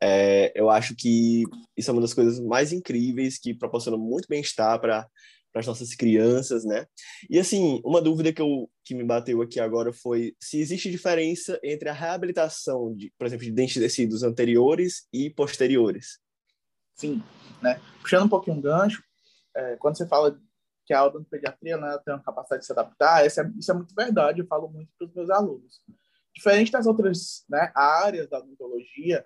É, 0.00 0.52
eu 0.54 0.68
acho 0.68 0.94
que 0.94 1.44
isso 1.74 1.90
é 1.90 1.92
uma 1.92 2.02
das 2.02 2.12
coisas 2.12 2.38
mais 2.38 2.72
incríveis 2.72 3.38
que 3.38 3.54
proporciona 3.54 3.96
muito 3.96 4.28
bem-estar 4.28 4.78
para 4.78 5.08
as 5.54 5.66
nossas 5.66 5.94
crianças, 5.94 6.64
né? 6.64 6.86
E 7.28 7.38
assim, 7.38 7.80
uma 7.84 8.00
dúvida 8.00 8.32
que, 8.32 8.40
eu, 8.40 8.70
que 8.84 8.94
me 8.94 9.04
bateu 9.04 9.42
aqui 9.42 9.58
agora 9.58 9.92
foi 9.92 10.34
se 10.40 10.60
existe 10.60 10.90
diferença 10.90 11.58
entre 11.62 11.88
a 11.88 11.92
reabilitação, 11.92 12.94
de, 12.94 13.12
por 13.18 13.26
exemplo, 13.26 13.44
de 13.44 13.52
dentes 13.52 13.74
de 13.74 13.80
tecidos 13.80 14.22
anteriores 14.22 15.06
e 15.12 15.30
posteriores. 15.30 16.18
Sim, 16.94 17.22
né? 17.62 17.80
Puxando 18.00 18.26
um 18.26 18.28
pouquinho 18.28 18.58
o 18.58 18.62
gancho, 18.62 19.02
é, 19.56 19.76
quando 19.76 19.96
você 19.96 20.06
fala 20.06 20.38
que 20.86 20.94
a 20.94 21.04
odontopediatria 21.04 21.76
né, 21.76 21.98
tem 22.04 22.14
uma 22.14 22.22
capacidade 22.22 22.62
de 22.62 22.66
se 22.66 22.72
adaptar, 22.72 23.26
isso 23.26 23.40
é, 23.40 23.52
isso 23.58 23.70
é 23.70 23.74
muito 23.74 23.94
verdade, 23.94 24.40
eu 24.40 24.46
falo 24.46 24.68
muito 24.68 24.90
para 24.98 25.06
os 25.06 25.14
meus 25.14 25.30
alunos. 25.30 25.80
Diferente 26.34 26.72
das 26.72 26.86
outras 26.86 27.44
né, 27.48 27.70
áreas 27.74 28.28
da 28.28 28.38
odontologia, 28.38 29.24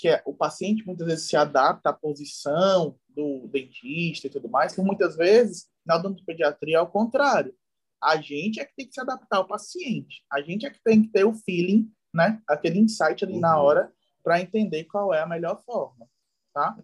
que 0.00 0.08
é, 0.08 0.22
o 0.24 0.32
paciente 0.32 0.86
muitas 0.86 1.06
vezes 1.06 1.28
se 1.28 1.36
adapta 1.36 1.90
à 1.90 1.92
posição 1.92 2.98
do 3.08 3.46
dentista 3.48 4.26
e 4.26 4.30
tudo 4.30 4.48
mais, 4.48 4.74
que 4.74 4.80
muitas 4.80 5.14
vezes 5.14 5.68
na 5.84 5.96
odontopediatria 5.96 6.78
é 6.78 6.80
o 6.80 6.86
contrário. 6.86 7.54
A 8.02 8.16
gente 8.16 8.58
é 8.58 8.64
que 8.64 8.74
tem 8.74 8.86
que 8.86 8.94
se 8.94 9.00
adaptar 9.00 9.36
ao 9.36 9.46
paciente. 9.46 10.24
A 10.32 10.40
gente 10.40 10.64
é 10.64 10.70
que 10.70 10.82
tem 10.82 11.02
que 11.02 11.08
ter 11.08 11.24
o 11.24 11.34
feeling, 11.34 11.92
né, 12.14 12.40
aquele 12.48 12.78
insight 12.78 13.22
ali 13.22 13.34
uhum. 13.34 13.40
na 13.40 13.60
hora 13.60 13.92
para 14.24 14.40
entender 14.40 14.84
qual 14.84 15.12
é 15.12 15.20
a 15.20 15.26
melhor 15.26 15.62
forma, 15.64 16.08
tá? 16.52 16.76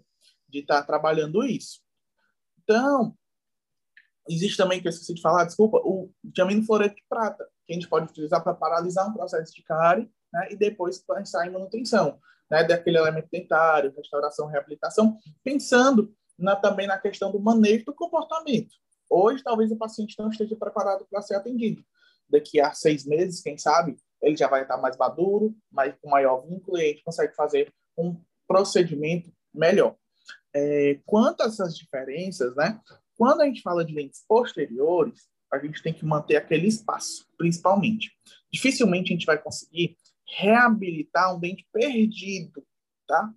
De 0.49 0.61
estar 0.61 0.81
tá 0.81 0.87
trabalhando 0.87 1.43
isso. 1.43 1.81
Então, 2.63 3.17
Existe 4.29 4.57
também, 4.57 4.81
que 4.81 4.89
eu 4.89 4.91
esqueci 4.91 5.15
de 5.15 5.23
falar, 5.23 5.45
desculpa, 5.45 5.79
o 5.85 6.11
diamino 6.25 6.65
floreto 6.65 6.97
de 6.97 7.05
prata, 7.09 7.49
que 7.65 7.73
a 7.73 7.75
gente 7.75 7.89
pode 7.89 8.11
utilizar 8.11 8.43
para 8.43 8.55
paralisar 8.55 9.09
um 9.09 9.13
processo 9.13 9.55
de 9.55 9.63
cárie 9.63 10.11
né, 10.33 10.49
e 10.51 10.57
depois 10.57 10.99
pensar 10.99 11.47
em 11.47 11.53
manutenção 11.53 12.19
né, 12.51 12.65
daquele 12.65 12.99
elemento 12.99 13.29
dentário, 13.31 13.93
restauração, 13.97 14.47
reabilitação, 14.47 15.19
pensando 15.43 16.13
na, 16.39 16.57
também 16.57 16.87
na 16.87 16.99
questão 16.99 17.31
do 17.31 17.41
manejo 17.41 17.85
do 17.85 17.95
comportamento. 17.95 18.75
Hoje, 19.09 19.43
talvez 19.43 19.71
o 19.71 19.77
paciente 19.77 20.17
não 20.19 20.31
esteja 20.31 20.57
preparado 20.57 21.07
para 21.11 21.23
ser 21.23 21.37
atendido. 21.37 21.83
Daqui 22.29 22.61
a 22.61 22.73
seis 22.73 23.07
meses, 23.07 23.41
quem 23.41 23.57
sabe, 23.57 23.97
ele 24.21 24.37
já 24.37 24.49
vai 24.49 24.63
estar 24.63 24.77
mais 24.79 24.97
maduro, 24.97 25.55
mais, 25.71 25.95
com 26.01 26.11
maior 26.11 26.45
vínculo, 26.47 26.79
e 26.79 26.83
a 26.83 26.89
gente 26.89 27.05
consegue 27.05 27.35
fazer 27.35 27.73
um 27.97 28.21
procedimento 28.49 29.31
melhor. 29.55 29.97
É, 30.55 31.01
quanto 31.05 31.43
a 31.43 31.47
essas 31.47 31.77
diferenças, 31.77 32.55
né? 32.57 32.81
Quando 33.17 33.43
a 33.43 33.47
gente 33.47 33.63
fala 33.63 33.85
de 33.85 33.95
lentes 33.95 34.25
posteriores, 34.27 35.29
a 35.53 35.59
gente 35.59 35.83
tem 35.83 35.93
que 35.93 36.05
manter 36.05 36.37
aquele 36.37 36.67
espaço, 36.67 37.27
principalmente. 37.39 38.11
Dificilmente 38.53 39.13
a 39.13 39.17
gente 39.17 39.27
vai 39.27 39.39
conseguir 39.39 39.97
reabilitar 40.27 41.35
um 41.35 41.39
dente 41.39 41.67
perdido, 41.73 42.67
tá? 43.07 43.33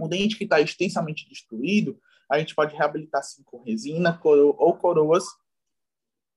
Um 0.00 0.08
dente 0.08 0.36
que 0.36 0.44
está 0.44 0.60
extensamente 0.60 1.28
destruído, 1.28 2.00
a 2.28 2.38
gente 2.38 2.54
pode 2.54 2.74
reabilitar 2.74 3.22
sim 3.22 3.42
com 3.44 3.62
resina 3.62 4.16
coro 4.16 4.54
ou 4.58 4.76
coroas 4.76 5.24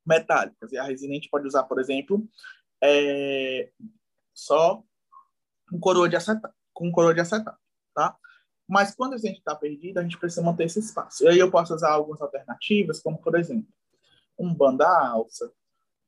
metálicas. 0.06 0.72
E 0.72 0.78
a 0.78 0.84
resina 0.84 1.12
a 1.12 1.16
gente 1.16 1.30
pode 1.30 1.48
usar, 1.48 1.64
por 1.64 1.80
exemplo, 1.80 2.28
é, 2.82 3.72
só 4.34 4.84
com 5.70 5.80
coroa 5.80 6.08
de 6.08 6.16
acetato, 6.16 6.54
com 6.74 6.92
coroa 6.92 7.14
de 7.14 7.22
acetato, 7.22 7.60
tá? 7.94 8.16
Mas 8.68 8.94
quando 8.94 9.14
a 9.14 9.18
gente 9.18 9.40
está 9.40 9.56
perdido, 9.56 9.98
a 9.98 10.04
gente 10.04 10.18
precisa 10.18 10.44
manter 10.44 10.66
esse 10.66 10.80
espaço. 10.80 11.24
E 11.24 11.28
aí 11.28 11.40
eu 11.40 11.52
posso 11.52 11.74
usar 11.74 11.92
algumas 11.92 12.22
alternativas, 12.22 13.02
como 13.02 13.18
por 13.18 13.36
exemplo, 13.36 13.68
um 14.38 14.54
banda 14.54 14.88
alça, 14.88 15.52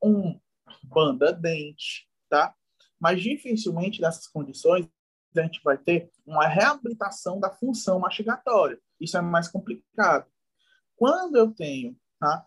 um 0.01 0.39
banda 0.83 1.33
dente, 1.33 2.07
tá? 2.29 2.55
Mas 3.01 3.21
dificilmente 3.21 3.99
nessas 3.99 4.27
condições 4.27 4.87
a 5.35 5.41
gente 5.41 5.61
vai 5.63 5.77
ter 5.77 6.11
uma 6.25 6.45
reabilitação 6.45 7.39
da 7.39 7.49
função 7.49 7.99
mastigatória. 7.99 8.79
Isso 8.99 9.17
é 9.17 9.21
mais 9.21 9.47
complicado. 9.47 10.29
Quando 10.95 11.37
eu 11.37 11.51
tenho 11.51 11.97
tá, 12.19 12.45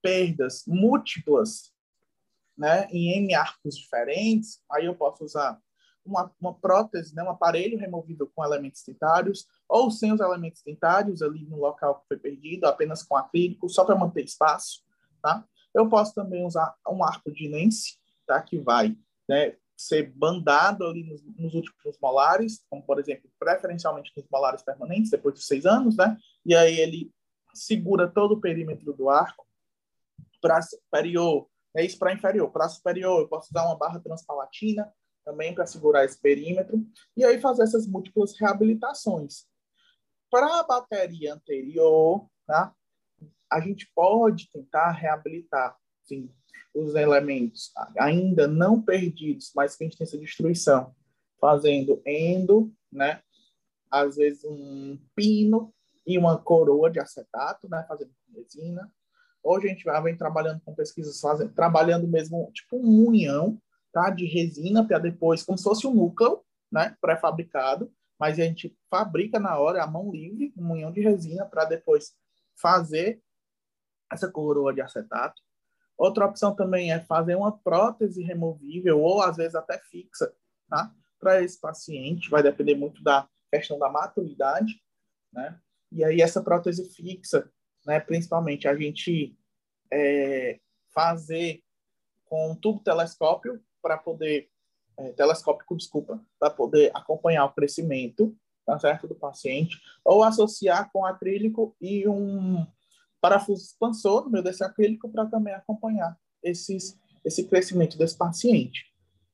perdas 0.00 0.64
múltiplas 0.66 1.72
né, 2.56 2.86
em 2.90 3.18
M 3.18 3.34
arcos 3.34 3.76
diferentes, 3.76 4.62
aí 4.70 4.86
eu 4.86 4.94
posso 4.94 5.24
usar 5.24 5.60
uma, 6.04 6.32
uma 6.40 6.54
prótese, 6.54 7.14
né, 7.14 7.22
um 7.22 7.30
aparelho 7.30 7.78
removível 7.78 8.30
com 8.34 8.44
elementos 8.44 8.82
dentários, 8.86 9.46
ou 9.68 9.90
sem 9.90 10.12
os 10.12 10.20
elementos 10.20 10.62
dentários 10.62 11.20
ali 11.20 11.44
no 11.44 11.58
local 11.58 12.00
que 12.00 12.06
foi 12.06 12.16
perdido, 12.16 12.64
apenas 12.66 13.02
com 13.02 13.16
acrílico, 13.16 13.68
só 13.68 13.84
para 13.84 13.96
manter 13.96 14.24
espaço. 14.24 14.82
Tá? 15.20 15.44
Eu 15.74 15.88
posso 15.88 16.14
também 16.14 16.46
usar 16.46 16.74
um 16.88 17.02
arco 17.02 17.32
de 17.32 17.48
Nance, 17.48 17.98
tá, 18.26 18.40
que 18.40 18.58
vai 18.58 18.96
né, 19.28 19.56
ser 19.76 20.10
bandado 20.14 20.84
ali 20.84 21.04
nos, 21.04 21.22
nos, 21.36 21.54
últimos 21.54 21.98
molares, 22.00 22.64
como 22.70 22.82
por 22.82 22.98
exemplo, 22.98 23.30
preferencialmente 23.38 24.12
nos 24.16 24.26
molares 24.30 24.62
permanentes, 24.62 25.10
depois 25.10 25.34
de 25.34 25.44
seis 25.44 25.66
anos, 25.66 25.96
né? 25.96 26.16
E 26.44 26.54
aí 26.54 26.80
ele 26.80 27.12
segura 27.54 28.08
todo 28.08 28.32
o 28.32 28.40
perímetro 28.40 28.92
do 28.92 29.10
arco 29.10 29.46
para 30.40 30.62
superior, 30.62 31.48
é 31.76 31.84
isso 31.84 31.98
para 31.98 32.12
inferior. 32.12 32.50
Para 32.50 32.68
superior, 32.68 33.20
eu 33.20 33.28
posso 33.28 33.50
usar 33.50 33.66
uma 33.66 33.76
barra 33.76 34.00
transpalatina 34.00 34.90
também 35.24 35.54
para 35.54 35.66
segurar 35.66 36.04
esse 36.04 36.18
perímetro 36.18 36.86
e 37.16 37.24
aí 37.24 37.38
fazer 37.40 37.64
essas 37.64 37.86
múltiplas 37.86 38.38
reabilitações. 38.38 39.44
Para 40.30 40.60
a 40.60 40.62
bateria 40.62 41.34
anterior, 41.34 42.26
tá? 42.46 42.74
A 43.50 43.60
gente 43.60 43.90
pode 43.94 44.48
tentar 44.50 44.90
reabilitar, 44.92 45.76
sim, 46.06 46.30
os 46.74 46.94
elementos 46.94 47.72
ainda 47.98 48.46
não 48.46 48.80
perdidos, 48.80 49.52
mas 49.54 49.74
que 49.74 49.84
a 49.84 49.86
gente 49.86 49.96
tem 49.96 50.04
essa 50.04 50.18
destruição, 50.18 50.94
fazendo 51.40 52.00
endo, 52.04 52.72
né? 52.92 53.22
Às 53.90 54.16
vezes 54.16 54.44
um 54.44 54.98
pino 55.14 55.72
e 56.06 56.18
uma 56.18 56.38
coroa 56.38 56.90
de 56.90 57.00
acetato, 57.00 57.68
né? 57.68 57.84
Fazendo 57.88 58.10
resina. 58.34 58.90
Hoje 59.42 59.66
a 59.66 59.70
gente 59.70 59.84
vem 60.02 60.16
trabalhando 60.16 60.60
com 60.60 60.74
pesquisas, 60.74 61.20
fazendo, 61.20 61.52
trabalhando 61.54 62.06
mesmo 62.06 62.50
tipo 62.52 62.76
um 62.76 63.08
unhão, 63.08 63.60
tá? 63.92 64.10
De 64.10 64.26
resina 64.26 64.86
para 64.86 64.98
depois, 64.98 65.42
como 65.42 65.56
se 65.56 65.64
fosse 65.64 65.86
um 65.86 65.94
núcleo, 65.94 66.42
né? 66.70 66.94
Pré-fabricado, 67.00 67.90
mas 68.18 68.38
a 68.38 68.42
gente 68.42 68.76
fabrica 68.90 69.38
na 69.38 69.58
hora, 69.58 69.82
a 69.82 69.86
mão 69.86 70.10
livre, 70.10 70.52
um 70.56 70.72
unhão 70.72 70.92
de 70.92 71.00
resina 71.00 71.46
para 71.46 71.64
depois 71.64 72.14
fazer 72.60 73.20
essa 74.10 74.30
coroa 74.30 74.72
de 74.74 74.80
acetato 74.80 75.45
Outra 75.96 76.26
opção 76.26 76.54
também 76.54 76.92
é 76.92 77.00
fazer 77.00 77.34
uma 77.34 77.56
prótese 77.56 78.22
removível 78.22 79.00
ou 79.00 79.22
às 79.22 79.36
vezes 79.36 79.54
até 79.54 79.78
fixa, 79.78 80.32
tá? 80.68 80.92
Para 81.18 81.42
esse 81.42 81.58
paciente, 81.58 82.28
vai 82.28 82.42
depender 82.42 82.74
muito 82.74 83.02
da 83.02 83.28
questão 83.50 83.78
da 83.78 83.88
maturidade, 83.88 84.80
né? 85.32 85.58
E 85.90 86.04
aí 86.04 86.20
essa 86.20 86.42
prótese 86.42 86.92
fixa, 86.94 87.50
né? 87.86 87.98
Principalmente 87.98 88.68
a 88.68 88.76
gente 88.76 89.36
é, 89.90 90.60
fazer 90.92 91.62
com 92.26 92.50
um 92.50 92.56
tubo 92.56 92.80
telescópio 92.80 93.62
para 93.80 93.96
poder 93.96 94.50
é, 94.96 95.12
telescópico, 95.12 95.76
desculpa, 95.76 96.20
para 96.38 96.50
poder 96.50 96.90
acompanhar 96.94 97.44
o 97.44 97.52
crescimento, 97.52 98.36
tá 98.64 98.78
certo, 98.78 99.06
do 99.06 99.14
paciente, 99.14 99.80
ou 100.04 100.22
associar 100.22 100.90
com 100.92 101.04
acrílico 101.04 101.76
e 101.80 102.08
um 102.08 102.66
parafuso 103.20 103.62
expansor 103.62 104.24
no 104.24 104.30
meio 104.30 104.44
desse 104.44 104.64
acrílico 104.64 105.08
para 105.08 105.26
também 105.26 105.54
acompanhar 105.54 106.16
esses, 106.42 106.98
esse 107.24 107.44
crescimento 107.44 107.96
desse 107.98 108.16
paciente. 108.16 108.84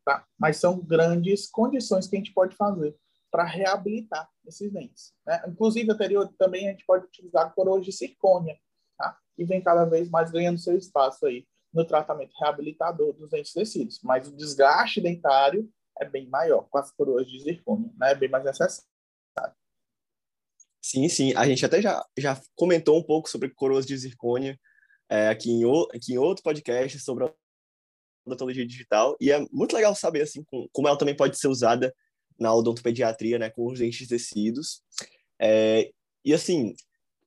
Tá? 0.05 0.27
Mas 0.39 0.57
são 0.57 0.81
grandes 0.81 1.49
condições 1.49 2.07
que 2.07 2.17
a 2.17 2.19
gente 2.19 2.33
pode 2.33 2.57
fazer 2.57 2.97
para 3.31 3.45
reabilitar 3.45 4.29
esses 4.47 4.71
dentes. 4.73 5.15
Né? 5.27 5.43
Inclusive, 5.47 5.91
anterior 5.91 6.29
também 6.39 6.69
a 6.69 6.71
gente 6.73 6.85
pode 6.85 7.07
utilizar 7.07 7.55
coroas 7.55 7.85
de 7.85 7.93
circônia, 7.93 8.59
tá? 8.99 9.17
que 9.35 9.45
vem 9.45 9.62
cada 9.62 9.85
vez 9.85 10.11
mais 10.11 10.31
ganhando 10.31 10.59
seu 10.59 10.77
espaço 10.77 11.27
aí 11.27 11.47
no 11.73 11.87
tratamento 11.87 12.35
reabilitador 12.39 13.12
dos 13.15 13.31
dentes 13.31 13.53
tecidos. 13.53 14.01
Mas 14.03 14.29
o 14.29 14.37
desgaste 14.37 15.01
dentário 15.01 15.69
é 16.01 16.05
bem 16.05 16.29
maior 16.29 16.69
com 16.69 16.79
as 16.79 16.91
coroas 16.91 17.27
de 17.27 17.41
zircônia, 17.41 17.91
né? 17.97 18.12
é 18.12 18.15
bem 18.15 18.29
mais 18.29 18.45
necessário. 18.45 18.91
Sim, 20.92 21.08
sim. 21.08 21.32
A 21.34 21.46
gente 21.46 21.64
até 21.64 21.80
já, 21.80 22.04
já 22.18 22.38
comentou 22.54 22.99
um 22.99 23.02
pouco 23.02 23.26
sobre 23.26 23.49
coroas 23.49 23.87
de 23.87 23.96
zircônia 23.96 24.61
é, 25.08 25.28
aqui, 25.28 25.50
em, 25.50 25.64
aqui 25.94 26.12
em 26.12 26.18
outro 26.18 26.42
podcast 26.42 26.99
sobre 27.00 27.25
a 27.25 27.32
odontologia 28.26 28.66
digital. 28.66 29.16
E 29.18 29.32
é 29.32 29.42
muito 29.50 29.75
legal 29.75 29.94
saber 29.94 30.20
assim, 30.20 30.44
como 30.70 30.87
ela 30.87 30.99
também 30.99 31.16
pode 31.16 31.38
ser 31.38 31.49
usada 31.49 31.94
na 32.38 32.54
odontopediatria, 32.54 33.38
né, 33.38 33.49
com 33.49 33.72
os 33.72 33.78
dentes 33.78 34.06
tecidos. 34.06 34.82
É, 35.40 35.90
e 36.22 36.34
assim, 36.34 36.75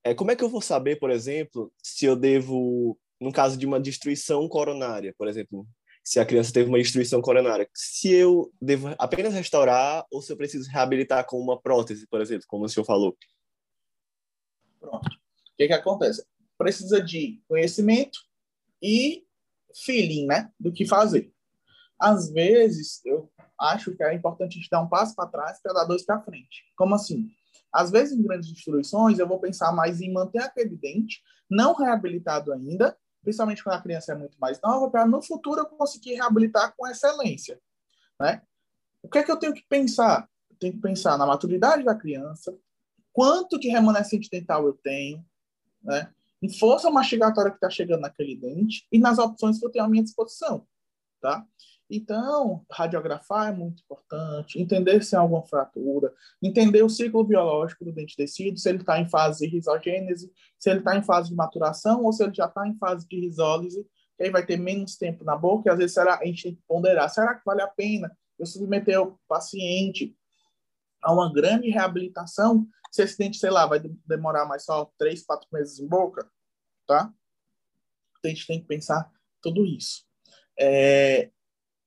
é, 0.03 0.13
como 0.13 0.29
é 0.29 0.35
que 0.35 0.43
eu 0.43 0.49
vou 0.49 0.61
saber, 0.61 0.99
por 0.99 1.09
exemplo, 1.09 1.73
se 1.81 2.05
eu 2.05 2.15
devo, 2.15 2.99
no 3.19 3.31
caso 3.31 3.57
de 3.57 3.65
uma 3.65 3.79
destruição 3.79 4.47
coronária, 4.47 5.11
por 5.17 5.27
exemplo, 5.27 5.67
se 6.03 6.19
a 6.19 6.25
criança 6.25 6.53
teve 6.53 6.69
uma 6.69 6.77
destruição 6.77 7.19
coronária, 7.19 7.67
se 7.73 8.13
eu 8.13 8.53
devo 8.61 8.93
apenas 8.99 9.33
restaurar 9.33 10.05
ou 10.11 10.21
se 10.21 10.31
eu 10.31 10.37
preciso 10.37 10.69
reabilitar 10.69 11.25
com 11.25 11.39
uma 11.39 11.59
prótese, 11.59 12.05
por 12.05 12.21
exemplo, 12.21 12.45
como 12.47 12.65
o 12.65 12.69
senhor 12.69 12.85
falou? 12.85 13.17
Pronto. 14.85 15.07
O 15.07 15.57
que, 15.57 15.67
que 15.67 15.73
acontece? 15.73 16.25
Precisa 16.57 17.01
de 17.01 17.41
conhecimento 17.47 18.19
e 18.81 19.25
feeling, 19.83 20.27
né? 20.27 20.51
Do 20.59 20.71
que 20.71 20.85
fazer. 20.85 21.33
Às 21.99 22.29
vezes, 22.29 23.01
eu 23.05 23.31
acho 23.59 23.95
que 23.95 24.03
é 24.03 24.13
importante 24.13 24.53
a 24.53 24.61
gente 24.61 24.69
dar 24.69 24.81
um 24.81 24.89
passo 24.89 25.15
para 25.15 25.29
trás 25.29 25.61
para 25.61 25.73
dar 25.73 25.85
dois 25.85 26.05
para 26.05 26.21
frente. 26.21 26.63
Como 26.77 26.93
assim? 26.93 27.29
Às 27.73 27.89
vezes, 27.89 28.17
em 28.17 28.21
grandes 28.21 28.51
destruições, 28.51 29.17
eu 29.17 29.27
vou 29.27 29.39
pensar 29.39 29.71
mais 29.71 30.01
em 30.01 30.13
manter 30.13 30.39
aquele 30.39 30.75
dente 30.75 31.21
não 31.49 31.73
reabilitado 31.73 32.53
ainda, 32.53 32.97
principalmente 33.21 33.63
quando 33.63 33.75
a 33.75 33.81
criança 33.81 34.11
é 34.11 34.15
muito 34.15 34.37
mais 34.39 34.59
nova, 34.61 34.89
para 34.89 35.05
no 35.05 35.21
futuro 35.21 35.61
eu 35.61 35.65
conseguir 35.65 36.15
reabilitar 36.15 36.73
com 36.77 36.87
excelência, 36.87 37.59
né? 38.19 38.41
O 39.01 39.09
que 39.09 39.19
é 39.19 39.23
que 39.23 39.31
eu 39.31 39.37
tenho 39.37 39.53
que 39.53 39.65
pensar? 39.67 40.27
Eu 40.49 40.57
tenho 40.57 40.73
que 40.73 40.79
pensar 40.79 41.17
na 41.17 41.25
maturidade 41.25 41.83
da 41.83 41.95
criança, 41.95 42.57
quanto 43.15 43.57
de 43.57 43.69
remanescente 43.69 44.29
dental 44.29 44.67
eu 44.67 44.73
tenho, 44.73 45.25
né? 45.81 46.11
em 46.41 46.49
força 46.49 46.91
mastigatória 46.91 47.49
que 47.49 47.57
está 47.57 47.69
chegando 47.69 48.01
naquele 48.01 48.35
dente 48.35 48.85
e 48.91 48.99
nas 48.99 49.17
opções 49.17 49.57
que 49.57 49.65
eu 49.65 49.71
tenho 49.71 49.85
à 49.85 49.87
minha 49.87 50.03
disposição, 50.03 50.67
tá? 51.21 51.45
Então, 51.89 52.65
radiografar 52.69 53.53
é 53.53 53.55
muito 53.55 53.81
importante, 53.83 54.59
entender 54.61 55.01
se 55.01 55.15
há 55.15 55.19
alguma 55.19 55.45
fratura, 55.45 56.13
entender 56.43 56.83
o 56.83 56.89
ciclo 56.89 57.23
biológico 57.23 57.85
do 57.85 57.93
dente 57.93 58.17
tecido, 58.17 58.59
se 58.59 58.67
ele 58.67 58.79
está 58.79 58.99
em 58.99 59.07
fase 59.07 59.47
de 59.47 59.55
risogênese, 59.55 60.29
se 60.59 60.69
ele 60.69 60.79
está 60.79 60.97
em 60.97 61.03
fase 61.03 61.29
de 61.29 61.35
maturação 61.35 62.03
ou 62.03 62.11
se 62.11 62.21
ele 62.21 62.33
já 62.33 62.47
está 62.47 62.67
em 62.67 62.75
fase 62.77 63.07
de 63.07 63.17
risólise, 63.17 63.87
que 64.17 64.23
aí 64.23 64.29
vai 64.29 64.45
ter 64.45 64.57
menos 64.57 64.97
tempo 64.97 65.23
na 65.23 65.37
boca, 65.37 65.69
e 65.69 65.71
às 65.71 65.77
vezes 65.77 65.93
será, 65.93 66.19
a 66.19 66.25
gente 66.25 66.43
tem 66.43 66.55
que 66.55 66.63
ponderar, 66.67 67.09
será 67.09 67.33
que 67.33 67.45
vale 67.45 67.61
a 67.61 67.67
pena 67.67 68.11
eu 68.37 68.45
submeter 68.45 69.01
o 69.01 69.17
paciente 69.25 70.13
a 71.01 71.13
uma 71.13 71.31
grande 71.31 71.69
reabilitação 71.69 72.67
se 72.95 73.03
esse 73.03 73.17
dente, 73.17 73.37
sei 73.37 73.49
lá, 73.49 73.65
vai 73.65 73.79
demorar 74.07 74.45
mais 74.45 74.63
só 74.63 74.89
três, 74.97 75.25
quatro 75.25 75.47
meses 75.51 75.79
em 75.79 75.87
boca, 75.87 76.29
tá? 76.87 77.13
A 78.23 78.27
gente 78.27 78.47
tem 78.47 78.61
que 78.61 78.67
pensar 78.67 79.11
tudo 79.41 79.65
isso. 79.65 80.05
é, 80.57 81.29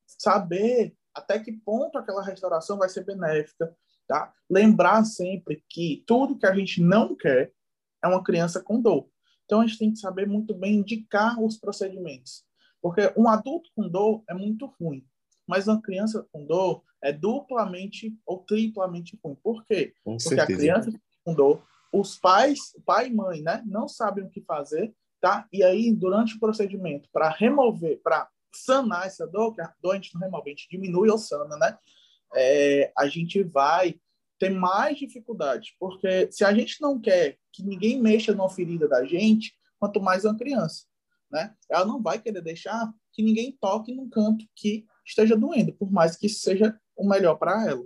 saber 0.07 0.95
até 1.15 1.39
que 1.39 1.53
ponto 1.53 1.99
aquela 1.99 2.23
restauração 2.23 2.79
vai 2.79 2.89
ser 2.89 3.05
benéfica, 3.05 3.75
tá? 4.07 4.33
Lembrar 4.49 5.05
sempre 5.05 5.65
que 5.69 6.05
tudo 6.07 6.39
que 6.39 6.47
a 6.47 6.55
gente 6.55 6.83
não 6.83 7.17
quer 7.17 7.53
é 8.03 8.07
uma 8.07 8.23
criança 8.23 8.63
com 8.63 8.81
dor. 8.81 9.09
Então 9.45 9.61
a 9.63 9.67
gente 9.67 9.79
tem 9.79 9.91
que 9.93 9.99
saber 9.99 10.27
muito 10.27 10.55
bem 10.55 10.77
indicar 10.77 11.41
os 11.43 11.57
procedimentos, 11.57 12.45
porque 12.83 13.13
um 13.17 13.27
adulto 13.29 13.71
com 13.75 13.89
dor 13.89 14.23
é 14.29 14.35
muito 14.35 14.67
ruim, 14.79 15.05
mas 15.49 15.67
uma 15.67 15.81
criança 15.81 16.27
com 16.31 16.45
dor 16.45 16.83
é 17.03 17.13
duplamente 17.13 18.15
ou 18.27 18.39
triplamente 18.39 19.19
ruim. 19.25 19.37
Por 19.43 19.65
quê? 19.65 19.95
Com 20.05 20.13
porque 20.17 20.29
certeza. 20.29 20.43
a 20.43 20.57
criança 20.57 21.01
com 21.25 21.35
dor, 21.35 21.67
os 21.93 22.19
pais, 22.19 22.59
pai 22.85 23.09
e 23.09 23.15
mãe, 23.15 23.41
né, 23.41 23.63
não 23.67 23.89
sabem 23.89 24.25
o 24.25 24.31
que 24.31 24.43
fazer, 24.43 24.95
tá? 25.21 25.47
E 25.53 25.65
aí 25.65 25.93
durante 25.93 26.37
o 26.37 26.41
procedimento 26.41 27.09
para 27.13 27.31
remover, 27.31 28.01
para 28.03 28.29
sanar 28.55 29.07
essa 29.07 29.27
dor, 29.27 29.55
que 29.55 29.61
a 29.61 29.73
dor 29.81 29.93
a 29.93 29.95
gente 29.95 30.15
não 30.15 30.21
remove, 30.21 30.51
a 30.51 30.51
gente 30.51 30.69
diminui 30.71 31.09
ou 31.09 31.19
sana, 31.19 31.57
né? 31.57 31.79
É, 32.35 32.93
a 32.97 33.09
gente 33.09 33.43
vai 33.43 33.99
ter 34.39 34.51
mais 34.51 34.99
dificuldade, 34.99 35.75
porque 35.81 36.31
se 36.31 36.45
a 36.45 36.53
gente 36.53 36.81
não 36.81 37.01
quer 37.01 37.39
que 37.53 37.63
ninguém 37.63 38.01
mexa 38.01 38.33
numa 38.33 38.49
ferida 38.49 38.87
da 38.87 39.05
gente, 39.05 39.53
quanto 39.79 40.01
mais 40.01 40.25
uma 40.25 40.37
criança, 40.37 40.85
né? 41.31 41.55
Ela 41.71 41.85
não 41.85 42.01
vai 42.01 42.21
querer 42.21 42.43
deixar 42.43 42.93
que 43.13 43.23
ninguém 43.23 43.57
toque 43.61 43.95
num 43.95 44.09
canto 44.09 44.47
que 44.55 44.87
esteja 45.09 45.37
doendo, 45.37 45.73
por 45.73 45.91
mais 45.91 46.17
que 46.17 46.29
seja 46.29 46.79
o 46.97 47.09
melhor 47.09 47.37
para 47.37 47.67
ela. 47.67 47.85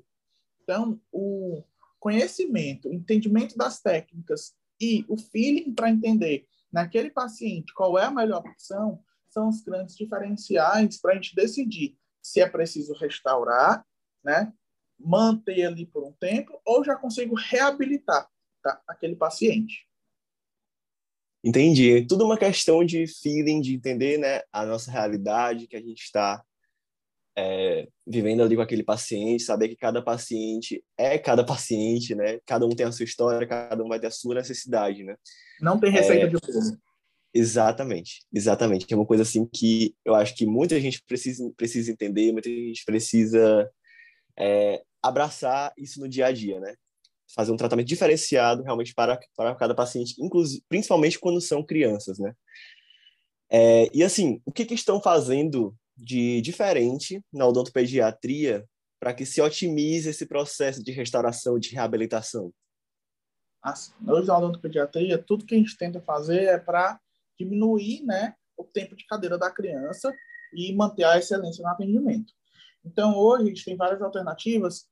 Então, 0.63 1.01
o 1.11 1.63
conhecimento, 1.99 2.89
o 2.89 2.93
entendimento 2.93 3.57
das 3.57 3.81
técnicas 3.81 4.55
e 4.81 5.05
o 5.09 5.17
feeling 5.17 5.73
para 5.73 5.91
entender 5.91 6.47
naquele 6.73 7.11
paciente 7.11 7.73
qual 7.75 7.99
é 7.99 8.05
a 8.05 8.11
melhor 8.11 8.41
opção 8.41 9.03
são 9.29 9.49
os 9.49 9.63
grandes 9.63 9.97
diferenciais 9.97 11.01
para 11.01 11.13
a 11.13 11.15
gente 11.15 11.35
decidir 11.35 11.97
se 12.21 12.41
é 12.41 12.49
preciso 12.49 12.93
restaurar, 12.95 13.85
né? 14.25 14.53
manter 14.99 15.65
ali 15.65 15.87
por 15.87 16.05
um 16.05 16.13
tempo 16.13 16.61
ou 16.65 16.85
já 16.85 16.95
consigo 16.95 17.35
reabilitar 17.35 18.29
tá? 18.63 18.81
aquele 18.87 19.17
paciente. 19.17 19.89
Entendi. 21.45 22.07
Tudo 22.07 22.25
uma 22.25 22.39
questão 22.39 22.85
de 22.85 23.05
feeling, 23.07 23.61
de 23.61 23.75
entender 23.75 24.17
né, 24.19 24.43
a 24.53 24.65
nossa 24.65 24.91
realidade, 24.91 25.67
que 25.67 25.77
a 25.77 25.81
gente 25.81 26.03
está 26.03 26.45
é, 27.37 27.89
vivendo 28.07 28.43
ali 28.43 28.57
com 28.57 28.63
aquele 28.63 28.83
paciente, 28.83 29.43
saber 29.43 29.69
que 29.69 29.77
cada 29.77 30.03
paciente 30.03 30.85
é 30.99 31.19
cada 31.19 31.45
paciente, 31.45 32.15
né? 32.15 32.39
Cada 32.45 32.67
um 32.67 32.71
tem 32.71 32.87
a 32.87 32.93
sua 32.93 33.05
história, 33.05 33.47
cada 33.47 33.83
um 33.83 33.89
vai 33.89 33.99
ter 33.99 34.09
a 34.09 34.11
sua 34.11 34.35
necessidade, 34.35 35.03
né? 35.03 35.17
Não 35.61 35.79
tem 35.81 35.91
receita 35.91 36.27
é, 36.27 36.29
de 36.29 36.37
bolo. 36.39 36.79
Exatamente, 37.35 38.27
exatamente. 38.33 38.87
É 38.93 38.97
uma 38.97 39.07
coisa 39.07 39.23
assim 39.23 39.47
que 39.47 39.95
eu 40.05 40.15
acho 40.15 40.35
que 40.35 40.45
muita 40.45 40.79
gente 40.79 41.03
precisa, 41.03 41.51
precisa 41.57 41.91
entender, 41.91 42.33
muita 42.33 42.51
gente 42.51 42.85
precisa 42.85 43.71
é, 44.39 44.83
abraçar 45.03 45.73
isso 45.79 46.01
no 46.01 46.09
dia 46.09 46.27
a 46.27 46.33
dia, 46.33 46.61
né? 46.61 46.75
Fazer 47.35 47.51
um 47.51 47.57
tratamento 47.57 47.87
diferenciado 47.87 48.63
realmente 48.63 48.93
para, 48.93 49.19
para 49.35 49.55
cada 49.55 49.75
paciente, 49.75 50.15
inclusive, 50.19 50.63
principalmente 50.69 51.19
quando 51.19 51.41
são 51.41 51.65
crianças, 51.65 52.19
né? 52.19 52.35
É, 53.51 53.89
e 53.95 54.03
assim, 54.03 54.41
o 54.45 54.53
que, 54.53 54.67
que 54.67 54.75
estão 54.75 55.01
fazendo 55.01 55.75
de 56.03 56.41
diferente 56.41 57.23
na 57.33 57.47
odontopediatria 57.47 58.67
para 59.01 59.15
que 59.15 59.25
se 59.25 59.41
otimize 59.41 60.11
esse 60.11 60.27
processo 60.27 60.83
de 60.83 60.93
restauração, 60.93 61.59
de 61.59 61.71
reabilitação? 61.71 62.53
Assim, 63.63 63.93
hoje 64.07 64.27
na 64.27 64.39
odontopediatria, 64.39 65.19
tudo 65.19 65.47
que 65.47 65.55
a 65.55 65.59
gente 65.59 65.77
tenta 65.77 66.01
fazer 66.01 66.45
é 66.45 66.59
para 66.59 67.01
diminuir 67.39 68.03
né, 68.05 68.35
o 68.57 68.65
tempo 68.65 68.97
de 68.97 69.07
cadeira 69.07 69.39
da 69.39 69.51
criança 69.51 70.13
e 70.53 70.75
manter 70.75 71.05
a 71.05 71.19
excelência 71.19 71.63
no 71.63 71.69
atendimento. 71.69 72.33
Então, 72.85 73.17
hoje, 73.17 73.45
a 73.45 73.47
gente 73.47 73.65
tem 73.65 73.77
várias 73.77 74.03
alternativas, 74.03 74.87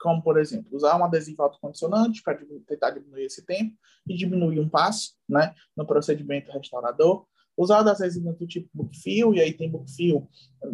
como, 0.00 0.22
por 0.22 0.38
exemplo, 0.38 0.74
usar 0.74 0.98
um 0.98 1.04
adesivo 1.04 1.42
autocondicionante 1.42 2.22
para 2.22 2.38
tentar 2.66 2.90
diminuir 2.90 3.26
esse 3.26 3.44
tempo 3.44 3.76
e 4.06 4.14
diminuir 4.14 4.60
um 4.60 4.68
passo 4.68 5.14
né, 5.28 5.54
no 5.76 5.86
procedimento 5.86 6.50
restaurador. 6.50 7.26
Usar 7.56 7.80
adesivos 7.80 8.36
do 8.36 8.46
tipo 8.46 8.68
Bookfill, 8.74 9.34
e 9.34 9.40
aí 9.40 9.52
tem 9.52 9.70
Bookfill 9.70 10.28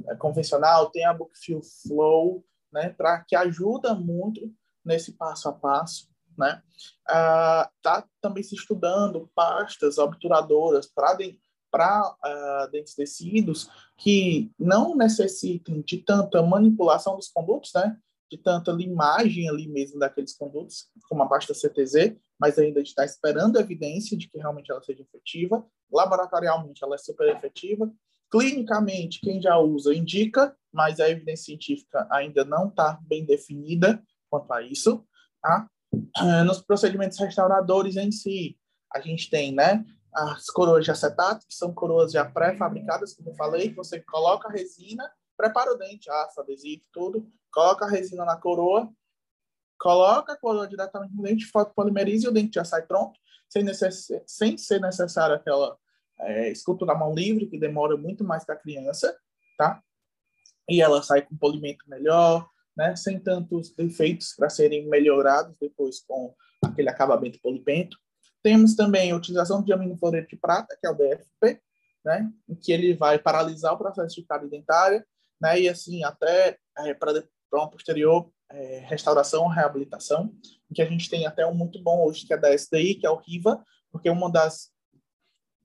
é, 0.09 0.15
convencional, 0.17 0.91
tem 0.91 1.05
a 1.05 1.13
Bookfill 1.13 1.61
Flow, 1.63 2.45
né, 2.73 2.91
para 2.91 3.21
que 3.21 3.37
ajuda 3.37 3.95
muito 3.95 4.53
nesse 4.85 5.13
passo 5.13 5.49
a 5.49 5.53
passo. 5.53 6.09
Né? 6.39 6.63
Ah, 7.07 7.71
tá 7.83 8.07
também 8.21 8.43
se 8.43 8.55
estudando 8.55 9.31
pastas 9.35 9.99
obturadoras 9.99 10.87
para 10.87 11.19
para 11.71 12.03
uh, 12.03 12.17
ah, 12.25 12.69
dentes 12.73 12.97
tecidos 12.97 13.71
que 13.97 14.51
não 14.59 14.97
necessitem 14.97 15.83
de 15.83 15.99
tanta 15.99 16.43
manipulação 16.43 17.15
dos 17.15 17.29
condutos, 17.29 17.71
né? 17.75 17.97
De 18.31 18.39
tanta 18.39 18.71
limagem 18.71 19.49
ali 19.49 19.69
mesmo 19.69 19.99
daqueles 19.99 20.37
condutos, 20.37 20.89
como 21.09 21.23
a 21.23 21.29
pasta 21.29 21.53
CTZ, 21.53 22.17
mas 22.39 22.59
ainda 22.59 22.81
está 22.81 23.05
esperando 23.05 23.59
evidência 23.59 24.17
de 24.17 24.29
que 24.29 24.39
realmente 24.39 24.71
ela 24.71 24.83
seja 24.83 25.03
efetiva. 25.03 25.67
Laboratorialmente, 25.93 26.83
ela 26.85 26.95
é 26.95 26.99
super 26.99 27.29
efetiva. 27.35 27.91
Clinicamente, 28.31 29.21
quem 29.21 29.43
já 29.43 29.59
usa 29.59 29.93
indica, 29.93 30.57
mas 30.73 31.01
a 31.01 31.11
evidência 31.11 31.47
científica 31.47 32.07
ainda 32.11 32.45
não 32.45 32.69
está 32.69 32.99
bem 33.03 33.25
definida 33.25 34.03
quanto 34.31 34.53
a 34.53 34.63
isso. 34.63 35.05
Tá? 35.43 35.69
Uh, 35.93 36.45
nos 36.45 36.63
procedimentos 36.63 37.19
restauradores 37.19 37.97
em 37.97 38.13
si, 38.13 38.57
a 38.95 39.01
gente 39.01 39.29
tem, 39.29 39.53
né? 39.53 39.85
as 40.13 40.47
coroas 40.47 40.85
de 40.85 40.91
acetato, 40.91 41.47
que 41.47 41.55
são 41.55 41.73
coroas 41.73 42.13
já 42.13 42.25
pré-fabricadas, 42.25 43.15
como 43.15 43.31
eu 43.31 43.35
falei, 43.35 43.73
você 43.73 44.01
coloca 44.01 44.49
a 44.49 44.53
resina, 44.53 45.11
prepara 45.41 45.73
o 45.73 45.77
dente, 45.77 46.11
aço, 46.11 46.41
adesivo, 46.41 46.83
tudo, 46.93 47.27
coloca 47.51 47.87
a 47.87 47.89
resina 47.89 48.27
na 48.27 48.37
coroa, 48.37 48.93
coloca 49.79 50.35
a 50.35 50.37
coroa 50.37 50.69
diretamente 50.69 51.15
no 51.15 51.23
dente, 51.23 51.47
fotopolimeriza 51.47 52.27
e 52.27 52.29
o 52.29 52.33
dente 52.33 52.57
já 52.57 52.65
sai 52.65 52.83
pronto, 52.83 53.19
sem, 53.49 53.63
necess... 53.63 54.09
sem 54.27 54.59
ser 54.59 54.81
necessário 54.81 55.35
aquela 55.35 55.79
é, 56.21 56.51
escultura 56.51 56.93
à 56.93 56.95
mão 56.95 57.15
livre, 57.15 57.47
que 57.47 57.59
demora 57.59 57.97
muito 57.97 58.23
mais 58.23 58.45
que 58.45 58.53
a 58.53 58.57
criança, 58.57 59.17
tá? 59.57 59.83
E 60.69 60.83
ela 60.83 61.03
sai 61.03 61.23
com 61.23 61.37
polimento 61.37 61.89
melhor, 61.89 62.47
né? 62.77 62.95
Sem 62.95 63.19
tantos 63.19 63.75
defeitos 63.75 64.35
para 64.37 64.51
serem 64.51 64.87
melhorados 64.89 65.57
depois 65.59 66.01
com 66.01 66.35
aquele 66.63 66.91
acabamento 66.91 67.41
polipento. 67.41 67.97
Temos 68.43 68.77
também 68.77 69.11
a 69.11 69.17
utilização 69.17 69.65
de 69.65 69.73
aminofluoreto 69.73 70.29
de 70.29 70.37
prata, 70.37 70.77
que 70.79 70.87
é 70.87 70.91
o 70.91 70.95
DFP, 70.95 71.63
né, 72.05 72.31
em 72.49 72.55
que 72.55 72.73
ele 72.73 72.95
vai 72.95 73.19
paralisar 73.19 73.75
o 73.75 73.79
processo 73.79 74.17
de 74.17 74.27
cárie 74.27 74.49
dentária, 74.49 75.07
né, 75.41 75.61
e 75.61 75.69
assim 75.69 76.05
até 76.05 76.59
é, 76.79 76.95
para 76.95 77.25
uma 77.53 77.71
posterior 77.71 78.31
é, 78.51 78.85
restauração, 78.87 79.47
reabilitação, 79.47 80.35
que 80.75 80.83
a 80.83 80.87
gente 80.87 81.09
tem 81.09 81.27
até 81.27 81.47
um 81.47 81.55
muito 81.55 81.83
bom 81.83 82.05
hoje, 82.05 82.27
que 82.27 82.35
é 82.35 82.37
da 82.37 82.53
SDI, 82.53 82.97
que 82.97 83.07
é 83.07 83.11
o 83.11 83.17
RIVA, 83.17 83.65
porque 83.91 84.11
uma 84.11 84.31
das, 84.31 84.71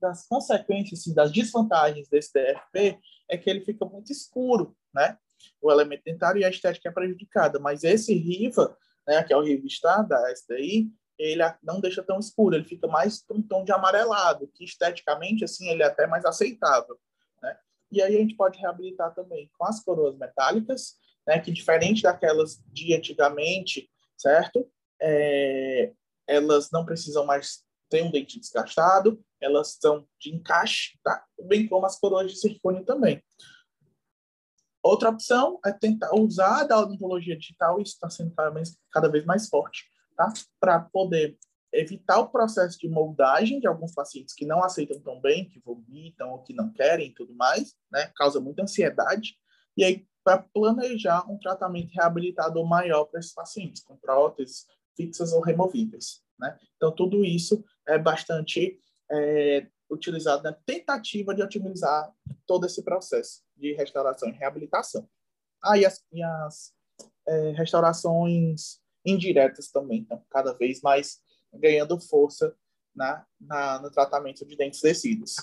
das 0.00 0.26
consequências, 0.26 1.00
assim, 1.00 1.14
das 1.14 1.32
desvantagens 1.32 2.08
desse 2.08 2.32
DFP 2.32 2.98
é 3.28 3.36
que 3.36 3.50
ele 3.50 3.64
fica 3.64 3.84
muito 3.84 4.12
escuro, 4.12 4.76
né, 4.94 5.18
o 5.60 5.70
elemento 5.70 6.02
dentário 6.04 6.40
e 6.40 6.44
a 6.44 6.50
estética 6.50 6.88
é 6.88 6.92
prejudicada, 6.92 7.58
mas 7.58 7.84
esse 7.84 8.14
RIVA, 8.14 8.76
né, 9.06 9.22
que 9.22 9.32
é 9.32 9.36
o 9.36 9.42
RIVA 9.42 10.02
da 10.08 10.32
SDI, 10.32 10.90
ele 11.18 11.42
não 11.62 11.80
deixa 11.80 12.02
tão 12.02 12.18
escuro, 12.18 12.54
ele 12.54 12.64
fica 12.64 12.86
mais 12.86 13.24
um 13.30 13.40
tom 13.40 13.64
de 13.64 13.72
amarelado, 13.72 14.48
que 14.54 14.64
esteticamente, 14.64 15.44
assim, 15.44 15.68
ele 15.68 15.82
é 15.82 15.86
até 15.86 16.06
mais 16.06 16.24
aceitável? 16.24 16.98
E 17.90 18.02
aí 18.02 18.16
a 18.16 18.18
gente 18.18 18.36
pode 18.36 18.58
reabilitar 18.58 19.14
também 19.14 19.50
com 19.56 19.64
as 19.64 19.82
coroas 19.82 20.16
metálicas, 20.16 20.94
né, 21.26 21.40
que 21.40 21.52
diferente 21.52 22.02
daquelas 22.02 22.62
de 22.72 22.94
antigamente, 22.94 23.90
certo? 24.16 24.68
É, 25.00 25.92
elas 26.26 26.70
não 26.70 26.84
precisam 26.84 27.24
mais 27.24 27.64
ter 27.88 28.02
um 28.02 28.10
dente 28.10 28.40
desgastado, 28.40 29.22
elas 29.40 29.76
são 29.80 30.06
de 30.18 30.34
encaixe, 30.34 30.98
tá? 31.02 31.24
Bem 31.44 31.68
como 31.68 31.86
as 31.86 31.98
coroas 31.98 32.30
de 32.32 32.38
silicone 32.38 32.84
também. 32.84 33.22
Outra 34.82 35.10
opção 35.10 35.58
é 35.64 35.72
tentar 35.72 36.14
usar 36.14 36.64
da 36.64 36.78
odontologia 36.78 37.36
digital, 37.36 37.80
isso 37.80 37.94
está 37.94 38.08
sendo 38.08 38.32
cada 38.34 38.50
vez, 38.50 38.78
cada 38.90 39.08
vez 39.08 39.24
mais 39.24 39.48
forte, 39.48 39.84
tá? 40.16 40.32
para 40.60 40.80
poder 40.80 41.36
evitar 41.80 42.18
o 42.18 42.28
processo 42.28 42.78
de 42.78 42.88
moldagem 42.88 43.60
de 43.60 43.66
alguns 43.66 43.92
pacientes 43.92 44.34
que 44.34 44.46
não 44.46 44.62
aceitam 44.62 45.00
tão 45.00 45.20
bem, 45.20 45.48
que 45.48 45.60
vomitam 45.60 46.30
ou 46.30 46.42
que 46.42 46.54
não 46.54 46.72
querem 46.72 47.08
e 47.08 47.14
tudo 47.14 47.34
mais, 47.34 47.74
né? 47.90 48.10
causa 48.16 48.40
muita 48.40 48.62
ansiedade, 48.62 49.36
e 49.76 49.84
aí 49.84 50.06
para 50.24 50.38
planejar 50.38 51.30
um 51.30 51.38
tratamento 51.38 51.92
reabilitador 51.92 52.66
maior 52.66 53.04
para 53.04 53.20
esses 53.20 53.32
pacientes, 53.32 53.82
com 53.82 53.96
próteses 53.96 54.66
fixas 54.96 55.32
ou 55.32 55.40
removíveis. 55.40 56.20
Né? 56.36 56.58
Então, 56.76 56.90
tudo 56.90 57.24
isso 57.24 57.64
é 57.86 57.96
bastante 57.96 58.80
é, 59.08 59.68
utilizado 59.88 60.42
na 60.42 60.52
tentativa 60.52 61.32
de 61.32 61.42
otimizar 61.42 62.12
todo 62.44 62.66
esse 62.66 62.82
processo 62.82 63.42
de 63.56 63.72
restauração 63.74 64.28
e 64.28 64.32
reabilitação. 64.32 65.08
Ah, 65.62 65.78
e 65.78 65.86
as, 65.86 66.04
e 66.12 66.20
as 66.20 66.72
é, 67.28 67.50
restaurações 67.52 68.80
indiretas 69.04 69.70
também 69.70 70.02
estão 70.02 70.24
cada 70.28 70.52
vez 70.54 70.80
mais 70.80 71.20
ganhando 71.58 72.00
força 72.00 72.54
na, 72.94 73.24
na, 73.40 73.80
no 73.80 73.90
tratamento 73.90 74.46
de 74.46 74.56
dentes 74.56 74.80
tecidos. 74.80 75.34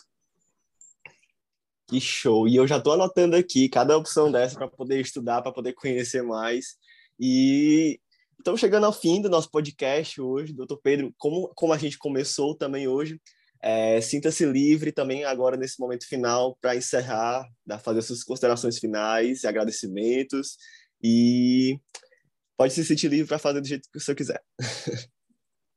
Que 1.88 2.00
show! 2.00 2.48
E 2.48 2.56
eu 2.56 2.66
já 2.66 2.78
estou 2.78 2.94
anotando 2.94 3.36
aqui 3.36 3.70
cada 3.70 3.98
opção 3.98 4.32
dessa 4.32 4.56
para 4.56 4.68
poder 4.68 5.00
estudar, 5.00 5.42
para 5.42 5.52
poder 5.52 5.74
conhecer 5.74 6.24
mais. 6.24 6.78
E 7.20 8.00
estamos 8.38 8.60
chegando 8.60 8.86
ao 8.86 8.94
fim 8.94 9.22
do 9.22 9.30
nosso 9.30 9.52
podcast 9.52 10.20
hoje, 10.20 10.54
doutor 10.54 10.80
Pedro. 10.82 11.14
Como, 11.18 11.50
como 11.56 11.74
a 11.74 11.78
gente 11.78 11.98
começou 11.98 12.56
também 12.56 12.88
hoje, 12.88 13.20
é, 13.66 14.02
Sinta-se 14.02 14.46
livre 14.46 14.92
também 14.92 15.24
agora 15.24 15.56
nesse 15.56 15.80
momento 15.80 16.06
final 16.06 16.58
para 16.60 16.76
encerrar, 16.76 17.48
fazer 17.82 18.02
suas 18.02 18.22
considerações 18.22 18.78
finais 18.78 19.46
agradecimentos. 19.46 20.58
E 21.02 21.80
pode 22.58 22.74
se 22.74 22.84
sentir 22.84 23.08
livre 23.08 23.26
para 23.26 23.40
fazer 23.40 23.62
do 23.62 23.68
jeito 23.68 23.88
que 23.90 24.02
você 24.02 24.14
quiser. 24.14 24.44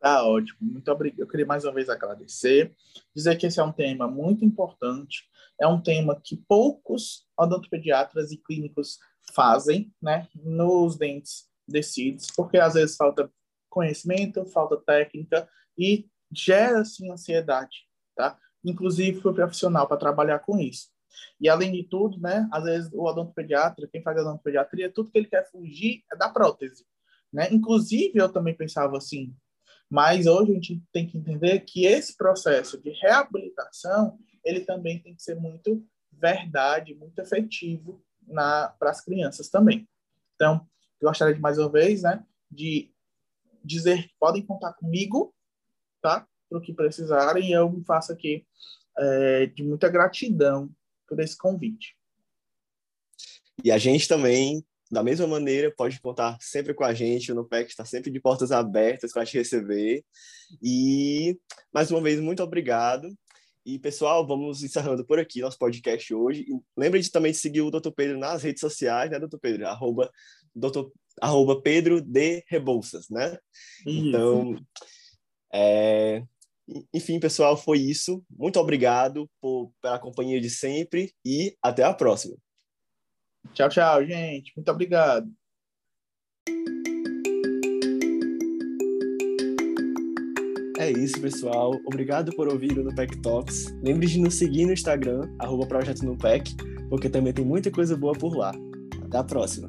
Tá 0.06 0.24
ótimo, 0.24 0.58
muito 0.60 0.88
obrigado. 0.92 1.18
Eu 1.18 1.26
queria 1.26 1.44
mais 1.44 1.64
uma 1.64 1.72
vez 1.72 1.88
agradecer, 1.88 2.72
dizer 3.12 3.34
que 3.34 3.44
esse 3.44 3.58
é 3.58 3.64
um 3.64 3.72
tema 3.72 4.06
muito 4.06 4.44
importante, 4.44 5.24
é 5.60 5.66
um 5.66 5.82
tema 5.82 6.14
que 6.22 6.36
poucos 6.48 7.26
odontopediatras 7.36 8.30
e 8.30 8.36
clínicos 8.36 9.00
fazem, 9.34 9.92
né, 10.00 10.28
nos 10.36 10.96
dentes 10.96 11.48
descidos, 11.66 12.28
porque 12.36 12.56
às 12.56 12.74
vezes 12.74 12.94
falta 12.94 13.28
conhecimento, 13.68 14.46
falta 14.46 14.76
técnica 14.76 15.48
e 15.76 16.08
gera 16.32 16.82
assim 16.82 17.10
ansiedade, 17.10 17.88
tá? 18.14 18.38
Inclusive 18.64 19.20
fui 19.20 19.34
profissional 19.34 19.88
para 19.88 19.96
trabalhar 19.96 20.38
com 20.38 20.56
isso. 20.56 20.86
E 21.40 21.48
além 21.48 21.72
de 21.72 21.82
tudo, 21.82 22.16
né, 22.20 22.48
às 22.52 22.62
vezes 22.62 22.88
o 22.92 23.02
odontopediatra, 23.02 23.88
quem 23.90 24.04
faz 24.04 24.20
odontopediatria, 24.20 24.88
tudo 24.88 25.10
que 25.10 25.18
ele 25.18 25.26
quer 25.26 25.50
fugir 25.50 26.04
é 26.12 26.16
da 26.16 26.28
prótese, 26.28 26.86
né? 27.32 27.48
Inclusive 27.50 28.12
eu 28.14 28.28
também 28.28 28.54
pensava 28.54 28.96
assim, 28.96 29.34
mas 29.90 30.26
hoje 30.26 30.52
a 30.52 30.54
gente 30.54 30.82
tem 30.92 31.06
que 31.06 31.18
entender 31.18 31.60
que 31.60 31.86
esse 31.86 32.16
processo 32.16 32.80
de 32.80 32.90
reabilitação, 32.90 34.18
ele 34.44 34.60
também 34.60 34.98
tem 34.98 35.14
que 35.14 35.22
ser 35.22 35.36
muito 35.36 35.84
verdade, 36.12 36.94
muito 36.94 37.18
efetivo 37.18 38.02
para 38.26 38.90
as 38.90 39.00
crianças 39.00 39.48
também. 39.48 39.88
Então, 40.34 40.66
eu 41.00 41.08
gostaria 41.08 41.34
de 41.34 41.40
mais 41.40 41.58
uma 41.58 41.70
vez, 41.70 42.02
né, 42.02 42.24
de 42.50 42.90
dizer 43.62 44.08
que 44.08 44.14
podem 44.18 44.44
contar 44.44 44.72
comigo 44.74 45.34
tá? 46.06 46.26
Para 46.48 46.58
o 46.58 46.60
que 46.60 46.72
precisarem. 46.72 47.48
E 47.48 47.52
eu 47.52 47.68
me 47.68 47.84
faço 47.84 48.12
aqui 48.12 48.46
é, 48.96 49.46
de 49.46 49.64
muita 49.64 49.88
gratidão 49.88 50.70
por 51.08 51.18
esse 51.18 51.36
convite. 51.36 51.96
E 53.64 53.72
a 53.72 53.78
gente 53.78 54.06
também, 54.06 54.64
da 54.90 55.02
mesma 55.02 55.26
maneira, 55.26 55.72
pode 55.76 56.00
contar 56.00 56.36
sempre 56.40 56.72
com 56.72 56.84
a 56.84 56.94
gente. 56.94 57.32
O 57.32 57.34
NUPEC 57.34 57.70
está 57.70 57.84
sempre 57.84 58.10
de 58.10 58.20
portas 58.20 58.52
abertas 58.52 59.12
para 59.12 59.26
te 59.26 59.36
receber. 59.36 60.04
E, 60.62 61.38
mais 61.72 61.90
uma 61.90 62.00
vez, 62.00 62.20
muito 62.20 62.42
obrigado. 62.42 63.08
E, 63.64 63.80
pessoal, 63.80 64.24
vamos 64.24 64.62
encerrando 64.62 65.04
por 65.04 65.18
aqui 65.18 65.40
nosso 65.40 65.58
podcast 65.58 66.14
hoje. 66.14 66.42
E 66.48 66.80
lembre 66.80 67.00
de 67.00 67.10
também 67.10 67.32
de 67.32 67.38
seguir 67.38 67.62
o 67.62 67.70
Dr. 67.70 67.90
Pedro 67.90 68.16
nas 68.16 68.42
redes 68.42 68.60
sociais, 68.60 69.10
né, 69.10 69.18
Dr. 69.18 69.38
Pedro? 69.40 69.66
Arroba, 69.66 70.08
doutor, 70.54 70.92
arroba 71.20 71.60
Pedro 71.60 72.00
de 72.00 72.44
Rebouças, 72.46 73.08
né? 73.10 73.36
Isso. 73.84 74.08
Então, 74.08 74.56
é... 75.52 76.22
Enfim, 76.92 77.18
pessoal, 77.18 77.56
foi 77.56 77.78
isso. 77.78 78.24
Muito 78.30 78.58
obrigado 78.60 79.28
por, 79.40 79.72
pela 79.80 79.98
companhia 79.98 80.40
de 80.40 80.50
sempre 80.50 81.12
e 81.24 81.56
até 81.62 81.82
a 81.82 81.94
próxima. 81.94 82.36
Tchau, 83.54 83.68
tchau, 83.68 84.04
gente. 84.04 84.52
Muito 84.56 84.70
obrigado. 84.70 85.30
É 90.78 90.90
isso, 90.90 91.20
pessoal. 91.20 91.72
Obrigado 91.86 92.30
por 92.36 92.48
ouvir 92.48 92.78
o 92.78 92.84
Nupec 92.84 93.20
Talks. 93.22 93.74
Lembre 93.82 94.06
de 94.06 94.20
nos 94.20 94.34
seguir 94.34 94.66
no 94.66 94.72
Instagram, 94.72 95.22
arroba 95.38 95.66
Projeto 95.66 96.04
Nupec, 96.04 96.54
porque 96.90 97.08
também 97.08 97.32
tem 97.32 97.44
muita 97.44 97.70
coisa 97.70 97.96
boa 97.96 98.12
por 98.12 98.36
lá. 98.36 98.52
Até 99.02 99.18
a 99.18 99.24
próxima. 99.24 99.68